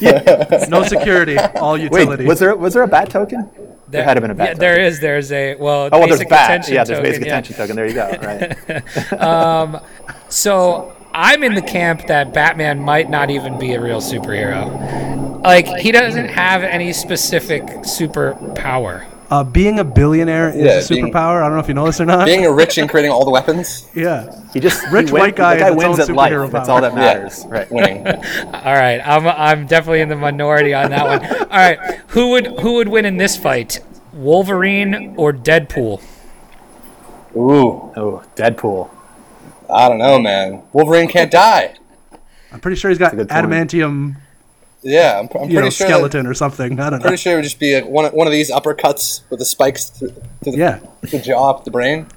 [0.69, 2.23] No security, all utility.
[2.23, 3.49] Wait, was there was there a bat token?
[3.91, 4.59] There had to have been a bat Yeah, token.
[4.59, 4.99] there is.
[4.99, 5.89] There's a well.
[5.91, 6.67] Oh, well, there's bat.
[6.69, 7.27] Yeah, there's token, basic yeah.
[7.27, 7.75] attention token.
[7.75, 8.09] There you go.
[8.21, 9.19] Right.
[9.19, 9.79] Um,
[10.29, 15.41] so I'm in the camp that Batman might not even be a real superhero.
[15.43, 19.05] Like he doesn't have any specific superpower.
[19.31, 21.41] Uh, being a billionaire is Yeah, a being- superpower.
[21.41, 22.25] I don't know if you know this or not.
[22.25, 24.41] Being a rich and creating all the weapons, yeah.
[24.53, 26.31] He just he Rich white guy The guy wins at life.
[26.31, 26.99] superhero That's all that Yeah.
[26.99, 27.45] matters.
[27.47, 27.71] Right.
[27.71, 28.07] winning.
[28.07, 31.25] All right, I'm I'm definitely in the minority on that one.
[31.41, 33.79] All right, who would who would win in this fight?
[34.13, 36.01] Wolverine or Deadpool?
[37.35, 38.89] Ooh, Oh, Deadpool.
[39.69, 40.63] I don't know, man.
[40.73, 41.75] Wolverine can't die.
[42.51, 43.45] I'm pretty sure he's got good point.
[43.47, 44.15] adamantium,
[44.81, 45.87] Yeah, I'm, I'm you know, pretty sure.
[45.87, 46.79] That, skeleton or something.
[46.79, 47.03] I don't know.
[47.03, 49.45] pretty sure it would just be a, one of- one of these uppercuts with the
[49.45, 50.09] spikes through,
[50.43, 50.79] through the, Yeah.
[51.01, 52.07] the jaw up the brain.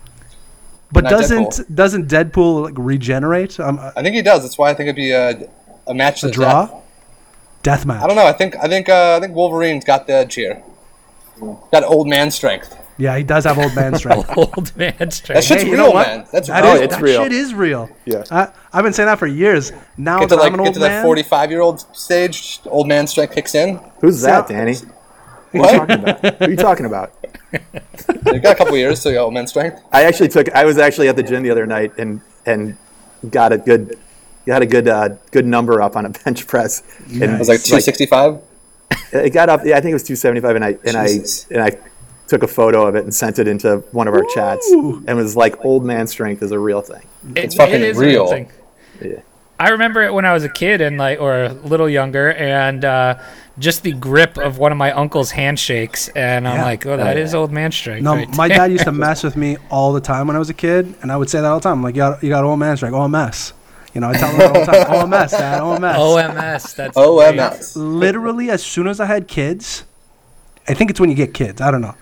[0.93, 1.75] But doesn't Deadpool.
[1.75, 3.59] doesn't Deadpool like regenerate?
[3.59, 4.43] Um, a I think he does.
[4.43, 5.49] That's why I think it'd be a,
[5.87, 6.67] a match to the draw?
[6.67, 6.75] death.
[7.63, 8.03] Death match.
[8.03, 8.27] I don't know.
[8.27, 10.63] I think I think uh, I think Wolverine's got the edge here.
[11.73, 12.77] Got old man strength.
[13.03, 14.31] Yeah, he does have old man strength.
[14.37, 15.45] Old man That strength.
[15.45, 16.07] shit's Hey, you know what?
[16.07, 16.27] man.
[16.33, 16.75] That's That real.
[16.75, 17.23] is- it's that real.
[17.25, 17.89] shit is real.
[18.05, 18.23] Yeah.
[18.31, 19.73] I, I've been saying that for years.
[19.97, 21.81] Now Get that to I'm like an get old to that man, 45 year old
[21.97, 22.61] stage.
[22.67, 23.81] Old man strength kicks in.
[24.01, 24.77] Who's that, So- Danny?
[25.53, 25.89] Who are you What?
[25.89, 26.21] talking about?
[26.39, 27.13] Who are you talking about?
[28.33, 29.81] You got a couple years, so you got old man strength.
[29.93, 30.51] I actually took.
[30.55, 32.77] I was actually at the gym the other night and and
[33.31, 33.99] got a good
[34.47, 36.83] got a good uh, good number up on a bench press.
[37.11, 38.41] And It was like 265.
[39.13, 39.61] it got up.
[39.65, 41.47] Yeah, I think it was 275, and I and Jesus.
[41.51, 41.71] I and I
[42.33, 45.05] took a photo of it and sent it into one of our chats, Ooh.
[45.07, 47.07] and was like, "Old man strength is a real thing."
[47.37, 48.26] It's fucking a real.
[48.26, 48.51] thing.
[49.01, 49.20] Yeah.
[49.61, 52.85] I remember it when I was a kid and like, or a little younger, and
[52.85, 53.18] uh,
[53.61, 56.64] just the grip of one of my uncle's handshakes, and I'm Yeah.
[56.64, 58.03] like, oh, that is old man strength.
[58.03, 58.57] No, right my there.
[58.57, 61.12] dad used to mess with me all the time when I was a kid, and
[61.12, 61.78] I would say that all the time.
[61.78, 63.53] I'm like, you got, you got old man strength, oh, a.
[63.95, 65.97] You know, I tell them all the time, OMS, Dad, OMS.
[65.97, 66.74] OMS.
[66.76, 67.39] That's Oh, great.
[67.39, 67.76] OMS.
[67.76, 69.85] Literally, as soon as I had kids,
[70.66, 71.61] I think it's when you get kids.
[71.61, 71.95] I don't know.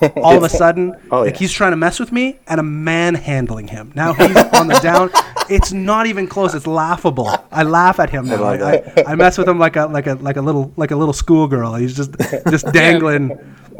[0.16, 1.38] All of a sudden, Oh, like yeah.
[1.40, 3.92] he's trying to mess with me, and I'm manhandling him.
[3.94, 5.10] Now he's on the down.
[5.48, 6.54] It's not even close.
[6.54, 7.28] It's laughable.
[7.50, 8.44] I laugh at him now.
[8.44, 10.96] I, I, I mess with him like a like a like a little like a
[10.96, 11.74] little schoolgirl.
[11.74, 12.12] He's just
[12.48, 13.36] just dangling.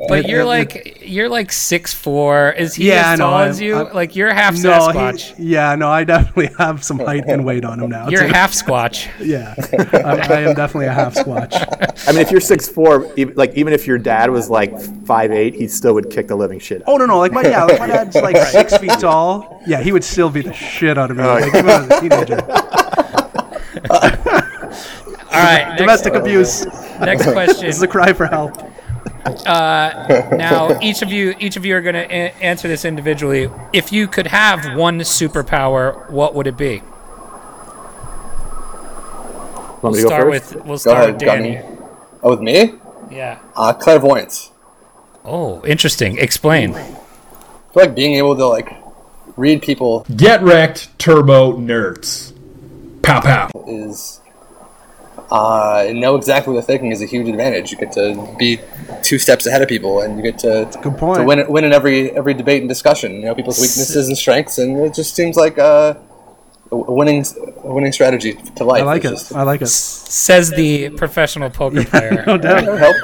[0.08, 2.50] But you're like you're like six four.
[2.52, 3.76] Is he Yeah, as tall I'm- as you?
[3.76, 5.34] I'm- like you're half No, Sasquatch.
[5.36, 8.08] he, yeah, no, I definitely have some height and weight on him now.
[8.08, 8.32] you're too.
[8.32, 9.08] half Squatch.
[9.24, 9.54] yeah,
[10.04, 11.52] I, I am definitely a half squatch.
[12.08, 15.30] I mean, if you're six four, even, like even if your dad was like five
[15.30, 16.82] eight, he still would kick the living shit.
[16.82, 16.88] out.
[16.88, 19.62] Oh no, no, like my yeah, like my dad's like six feet tall.
[19.66, 22.00] Yeah, he would still beat the shit out of me, Oh, like even as a
[22.00, 22.40] teenager.
[25.32, 25.64] All right.
[25.68, 26.66] Next, Domestic abuse.
[27.00, 27.66] next question.
[27.66, 28.56] This is a cry for help.
[29.24, 33.48] Now each of you each of you are going to a- answer this individually.
[33.72, 36.82] If you could have one superpower, what would it be?
[39.82, 40.54] Want We'll me to go start first?
[40.54, 41.60] with we'll Go start ahead, with Danny.
[42.22, 42.74] Oh, with me?
[43.10, 43.38] Yeah.
[43.56, 44.50] Uh, clairvoyance.
[45.24, 46.18] Oh, interesting.
[46.18, 46.74] Explain.
[46.74, 46.82] I
[47.74, 48.68] feel like being able to like
[49.36, 52.32] read people Get wrecked, turbo nerds.
[53.02, 53.48] Pow pow.
[53.66, 54.20] is
[55.32, 57.72] uh, know exactly what they're thinking is a huge advantage.
[57.72, 58.60] You get to be
[59.02, 61.20] two steps ahead of people, and you get to Good point.
[61.20, 63.12] to win win in every every debate and discussion.
[63.14, 65.94] You know people's weaknesses and strengths, and it just seems like uh,
[66.70, 67.24] a winning
[67.64, 68.82] a winning strategy to life.
[68.82, 69.10] I like it.
[69.10, 69.68] Just- I like it.
[69.68, 72.24] Says the professional poker player.
[72.26, 72.62] No doubt.
[72.64, 72.96] It'll help.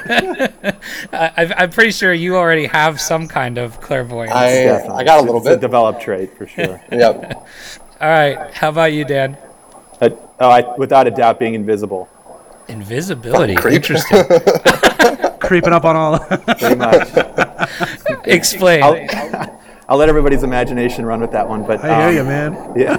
[1.13, 4.33] I, I've- I'm pretty sure you already have some kind of clairvoyance.
[4.35, 4.97] I Definitely.
[5.01, 5.61] I got a little It's a bit.
[5.61, 6.81] developed trait for sure.
[6.93, 7.47] Yep.
[8.01, 8.53] All right.
[8.55, 9.37] How about you, Dan?
[10.01, 10.11] Uh,
[10.41, 12.09] oh, I, without a doubt, being invisible,
[12.69, 13.55] Invisibility.
[13.55, 13.77] Creep.
[13.77, 14.25] Interesting.
[15.41, 16.19] Creeping up on all.
[16.19, 17.09] pretty much.
[18.25, 18.83] Explain.
[18.83, 22.73] I'll, I'll let everybody's imagination run with that one, but I hear um, you, man.
[22.77, 22.97] Yeah.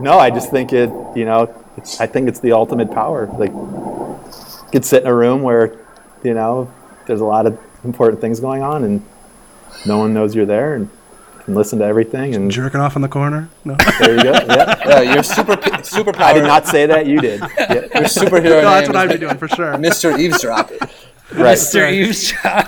[0.00, 0.90] no, I just think it.
[1.14, 3.26] You know, it's, I think it's the ultimate power.
[3.38, 5.76] Like, you could sit in a room where,
[6.22, 6.72] you know,
[7.06, 9.04] there's a lot of important things going on, and
[9.86, 10.88] no one knows you're there, and
[11.44, 12.34] can listen to everything.
[12.34, 13.48] And Jerking off in the corner.
[13.64, 14.32] No, there you go.
[14.54, 14.76] Yeah.
[14.86, 16.20] Yeah, your super superpower.
[16.20, 17.06] I did not say that.
[17.06, 17.40] You did.
[17.58, 17.74] Yeah.
[17.74, 19.72] Your superhero no that's name what I'd be is doing for sure.
[19.74, 20.18] Mr.
[20.18, 20.70] Eavesdrop.
[21.32, 21.56] Right.
[21.56, 21.90] Mr.
[21.90, 22.66] Eavesdrop.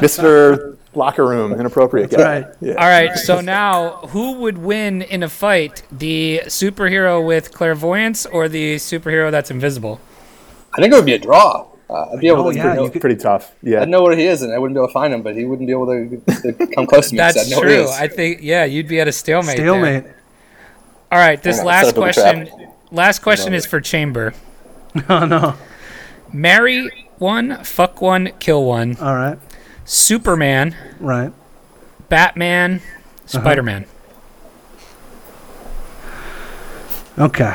[0.00, 0.76] Mr.
[0.94, 2.40] Locker Room, inappropriate guy.
[2.40, 2.54] Right.
[2.60, 2.74] Yeah.
[2.74, 3.14] All right.
[3.16, 5.82] So now, who would win in a fight?
[5.92, 10.00] The superhero with clairvoyance or the superhero that's invisible?
[10.72, 11.66] I think it would be a draw.
[11.90, 12.56] Uh, I'd be able Oh, to.
[12.56, 13.52] yeah, know, could- Pretty tough.
[13.62, 13.82] Yeah.
[13.82, 15.44] I'd know where he is, and I wouldn't be able to find him, but he
[15.44, 17.18] wouldn't be able to, to come close to me.
[17.18, 17.84] That's I'd know where he true.
[17.84, 17.90] is.
[17.90, 18.38] I think.
[18.42, 19.56] Yeah, you'd be at a stalemate.
[19.56, 19.66] there.
[19.66, 20.04] Stalemate.
[21.12, 21.42] All right.
[21.42, 22.50] This on, last set up question.
[22.90, 24.32] Last question is for Chamber.
[25.08, 25.54] No, no.
[26.32, 28.96] Marry one, fuck one, kill one.
[28.96, 29.38] All right.
[29.84, 31.32] Superman, Right.
[32.08, 32.80] Batman,
[33.26, 33.84] Spider-Man.
[37.18, 37.54] Okay.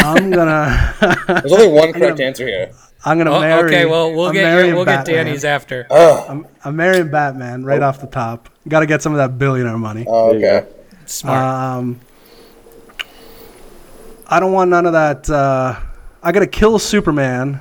[0.00, 0.94] I'm gonna.
[1.26, 2.72] There's only one correct answer here.
[3.04, 3.68] I'm gonna Oh, marry.
[3.68, 3.86] okay.
[3.86, 5.86] Well, we'll I'm get marrying we'll get Danny's after.
[5.90, 8.48] Oh, I'm marrying Batman right off the top.
[8.66, 10.04] Got to get some of that billionaire money.
[10.08, 10.66] oh okay.
[11.06, 11.38] Smart.
[11.42, 12.00] Um,
[14.26, 15.28] I don't want none of that.
[15.30, 15.78] Uh,
[16.22, 17.60] I gotta kill Superman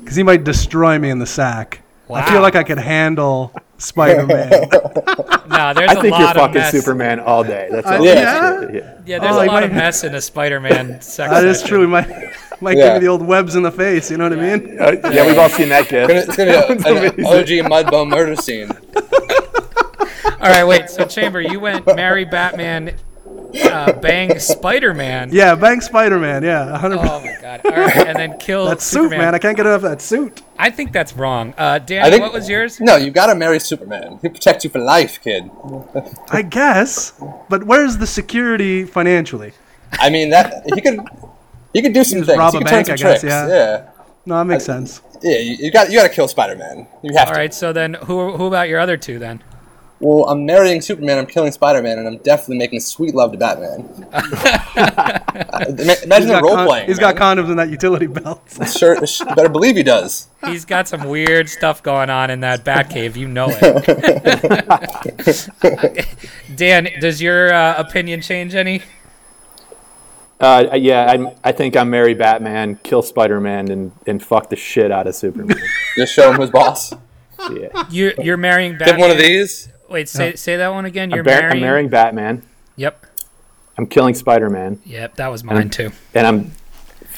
[0.00, 1.80] because he might destroy me in the sack.
[2.08, 4.48] I feel like I could handle Spider-Man.
[4.70, 6.70] no, there's I a think lot you're of fucking mess.
[6.70, 7.66] Superman all day.
[7.68, 8.04] That's Uh, all.
[8.04, 8.60] yeah?
[8.72, 9.00] Yeah.
[9.04, 11.32] Yeah, there's Oh, a like lot of mess in a Spider-Man sex.
[11.32, 11.68] that is section.
[11.68, 11.80] true.
[11.80, 12.06] He might
[12.60, 12.84] might Yeah.
[12.84, 14.10] give me the old webs in the face.
[14.10, 14.80] You know what I mean?
[14.80, 16.08] Uh, yeah, we've all seen that gif.
[16.10, 18.70] It's gonna be a, an OG Mudbone murder scene.
[20.38, 20.90] All right, wait.
[20.90, 22.94] So Chamber, you went marry Batman,
[23.64, 25.30] uh, bang Spider-Man.
[25.32, 26.42] Yeah, bang Spider-Man.
[26.44, 26.98] Yeah, 100.
[26.98, 27.60] Oh my god!
[27.64, 29.34] All right, and then kill that suit, man.
[29.34, 30.42] I can't get enough of that suit.
[30.58, 31.52] I think that's wrong.
[31.58, 32.78] Uh, Dan, think- what was yours?
[32.80, 34.18] No, you gotta marry Superman.
[34.22, 35.50] He protects you for life, kid.
[36.30, 37.12] I guess,
[37.48, 39.52] but where's the security financially?
[39.92, 41.00] I mean that he could
[41.76, 42.38] he could do some Just things.
[42.38, 43.24] rob he a could turn bank, some I guess, tricks.
[43.32, 43.48] yeah.
[43.48, 43.88] yeah.
[44.24, 45.02] No, that makes sense.
[45.22, 46.86] Yeah, you, you got you got to kill Spider Man.
[47.02, 47.40] You have All to.
[47.40, 47.54] right.
[47.54, 49.42] So then, who who about your other two then?
[49.98, 51.16] Well, I'm marrying Superman.
[51.18, 54.06] I'm killing Spider Man, and I'm definitely making sweet love to Batman.
[55.36, 55.64] Uh,
[56.04, 56.86] Imagine the role con- playing.
[56.86, 58.42] he's got condoms in that utility belt.
[58.74, 60.28] Sure, sh- better believe he does.
[60.46, 63.16] He's got some weird stuff going on in that Batcave.
[63.16, 63.86] You know it.
[66.56, 68.82] Dan, does your uh, opinion change any?
[70.38, 74.90] Uh, yeah, I'm, I think I'm marry Batman, kill Spider-Man, and, and fuck the shit
[74.92, 75.56] out of Superman.
[75.96, 76.92] Just show him who's boss.
[77.52, 77.68] yeah.
[77.90, 78.94] You're you're marrying Give Batman.
[78.96, 79.68] him one of these.
[79.88, 81.10] Wait, say say that one again.
[81.10, 81.52] You're I'm, bar- marrying.
[81.54, 82.42] I'm marrying Batman.
[82.76, 83.06] Yep.
[83.78, 85.16] I'm killing Spider-Man, Yep.
[85.16, 85.90] That was mine too.
[86.14, 86.50] and I'm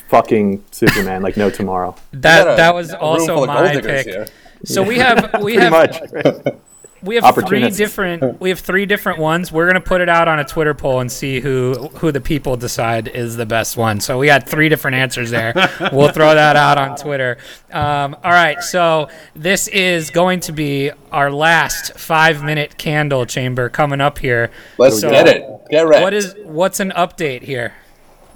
[0.09, 1.95] fucking Superman like no tomorrow.
[2.12, 4.07] That that was a also full of gold my pick.
[4.07, 4.27] here.
[4.64, 6.01] So we have we Pretty have much.
[6.12, 6.55] right?
[7.03, 9.53] We have three different we have three different ones.
[9.53, 12.57] We're gonna put it out on a Twitter poll and see who who the people
[12.57, 14.01] decide is the best one.
[14.01, 15.53] So we got three different answers there.
[15.93, 17.39] we'll throw that out on Twitter.
[17.73, 23.69] Um, all right, so this is going to be our last five minute candle chamber
[23.69, 24.51] coming up here.
[24.79, 25.45] Let's So get it.
[25.71, 26.03] Get ready.
[26.03, 27.75] What is what's an update here?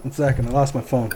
[0.03, 1.13] One second, I lost my phone.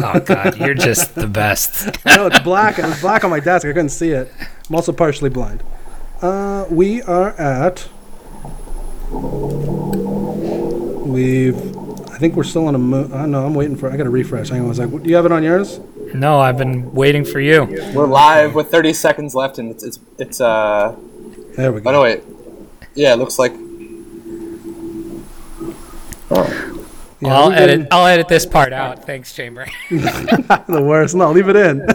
[0.00, 1.86] Oh God, you're just the best.
[2.06, 2.78] no, it's black.
[2.78, 3.66] It was black on my desk.
[3.66, 4.32] I couldn't see it.
[4.68, 5.62] I'm also partially blind.
[6.20, 7.88] Uh, we are at.
[11.06, 11.56] We've.
[12.10, 12.78] I think we're still on a.
[12.78, 13.90] Mo- uh, no, I'm waiting for.
[13.90, 14.48] I got to refresh.
[14.50, 14.66] Hang on.
[14.66, 15.78] I was like, do you have it on yours?
[16.14, 17.64] No, I've been waiting for you.
[17.94, 20.96] We're live with 30 seconds left, and it's it's, it's uh.
[21.56, 21.90] There we go.
[21.90, 22.22] Oh no, wait.
[22.94, 23.52] Yeah, it looks like.
[27.20, 27.80] Yeah, I'll edit.
[27.80, 29.04] been- I'll edit this part out.
[29.04, 29.66] Thanks, Chamber.
[29.90, 31.14] the worst.
[31.14, 31.84] No, leave it in.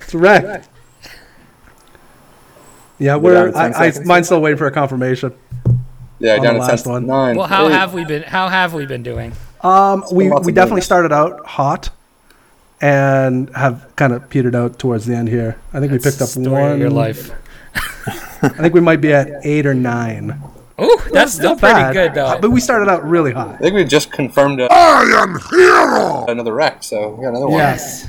[0.00, 0.68] it's wrecked.
[2.98, 3.46] Yeah, we're.
[3.46, 5.32] to 10 I, I, mine's still waiting for a confirmation.
[6.18, 7.06] Yeah, On down the to last 10, one.
[7.06, 7.36] nine.
[7.36, 7.72] Well, how eight.
[7.72, 8.22] have we been?
[8.24, 9.32] How have we been doing?
[9.60, 10.86] Um, we we definitely minutes.
[10.86, 11.90] started out hot,
[12.80, 15.56] and have kind of petered out towards the end here.
[15.72, 16.72] I think we picked up Story one.
[16.72, 17.30] of your life.
[18.42, 20.40] I think we might be at eight or nine.
[20.80, 21.92] Ooh, that's still pretty bad.
[21.92, 22.38] good though.
[22.40, 23.54] But we started out really hot.
[23.56, 24.70] I think we just confirmed it.
[24.70, 26.24] I am hero.
[26.28, 27.58] Another wreck, so we got another one.
[27.58, 28.08] Yes.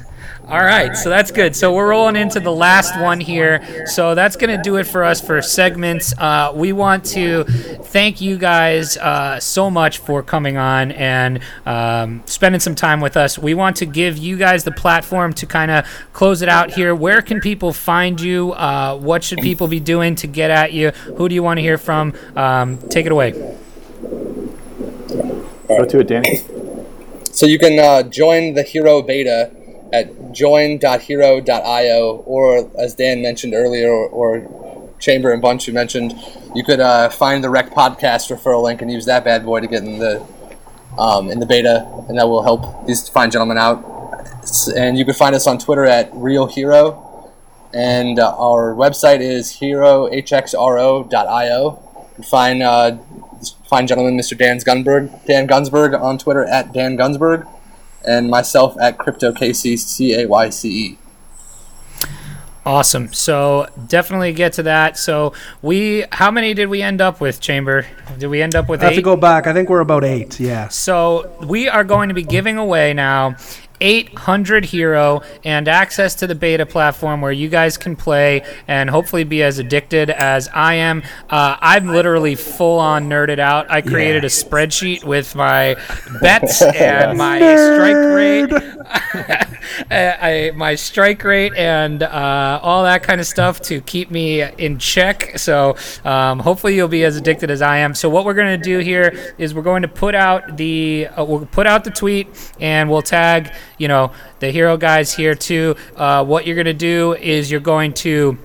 [0.50, 1.56] All right, so that's good.
[1.56, 3.86] So we're rolling into the last one here.
[3.86, 6.12] So that's going to do it for us for segments.
[6.18, 12.24] Uh, we want to thank you guys uh, so much for coming on and um,
[12.26, 13.38] spending some time with us.
[13.38, 16.96] We want to give you guys the platform to kind of close it out here.
[16.96, 18.54] Where can people find you?
[18.54, 20.90] Uh, what should people be doing to get at you?
[21.18, 22.16] Who do you want to hear from?
[22.36, 23.34] Um, take it away.
[25.68, 26.42] Go to it, Danny.
[27.32, 29.52] So you can uh, join the Hxro Beta
[29.92, 36.14] at join.hxro.io, or as Dan mentioned earlier, or, or Chamber and Bunch you mentioned,
[36.54, 39.68] you could uh, find the Rekt Podcast referral link and use that bad boy to
[39.68, 40.26] get in the
[40.98, 43.86] um, in the beta, and that will help these fine gentlemen out.
[44.76, 47.32] And you can find us on Twitter at Real Hxro,
[47.74, 51.06] and uh, our website is herohxro.io.
[51.70, 52.98] You can find uh,
[53.70, 54.38] fine gentleman, Mr.
[54.38, 57.48] Dan Gunsberg, Dan Gunsberg on Twitter at Dan Gunsberg,
[58.06, 60.98] and myself at CryptoKC C A Y C E.
[62.66, 63.12] Awesome.
[63.14, 64.98] So definitely get to that.
[64.98, 67.88] So we, how many did we end up with, Chamber?
[68.20, 69.48] Did we end up with I have to go back.
[69.48, 70.40] I think we're about eight.
[70.40, 70.68] Yeah.
[70.68, 73.38] So we are going to be giving away now
[73.82, 79.24] 800 Hero and access to the beta platform where you guys can play and hopefully
[79.24, 81.04] be as addicted as I am.
[81.30, 83.70] Uh, I'm literally full on nerded out.
[83.70, 85.76] I created a spreadsheet with my
[86.22, 88.50] bets and my strike rate.
[89.92, 94.80] I, my strike rate and uh, all that kind of stuff to keep me in
[94.80, 95.38] check.
[95.38, 97.94] So um, hopefully you'll be as addicted as I am.
[97.94, 101.24] So what we're going to do here is we're going to put out the uh,
[101.24, 102.28] we'll put out the tweet
[102.60, 105.76] and we'll tag you know the hero guys here too.
[105.96, 108.38] Uh, what you're going to do is you're going to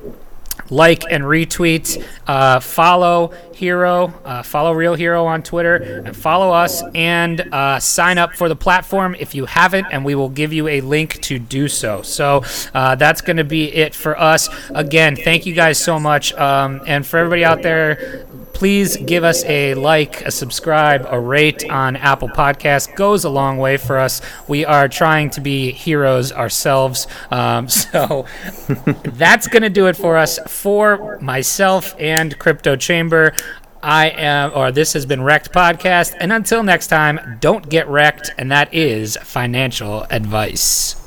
[0.70, 6.82] like and retweet, uh, follow Hxro, uh, follow Real Hxro on Twitter, and follow us,
[6.94, 10.68] and uh, sign up for the platform if you haven't, and we will give you
[10.68, 12.02] a link to do so.
[12.02, 14.48] So uh, that's going to be it for us.
[14.70, 18.26] Again, thank you guys so much, um, and for everybody out there.
[18.54, 22.94] Please give us a like, a subscribe, a rate on Apple Podcasts.
[22.94, 24.22] Goes a long way for us.
[24.48, 27.06] We are trying to be heroes ourselves.
[27.30, 28.26] Um, so
[29.04, 33.34] that's going to do it for us for myself and Crypto Chamber.
[33.82, 36.16] I am, or this has been Rekt Podcast.
[36.18, 38.32] And until next time, don't get wrecked.
[38.38, 41.03] And that is financial advice.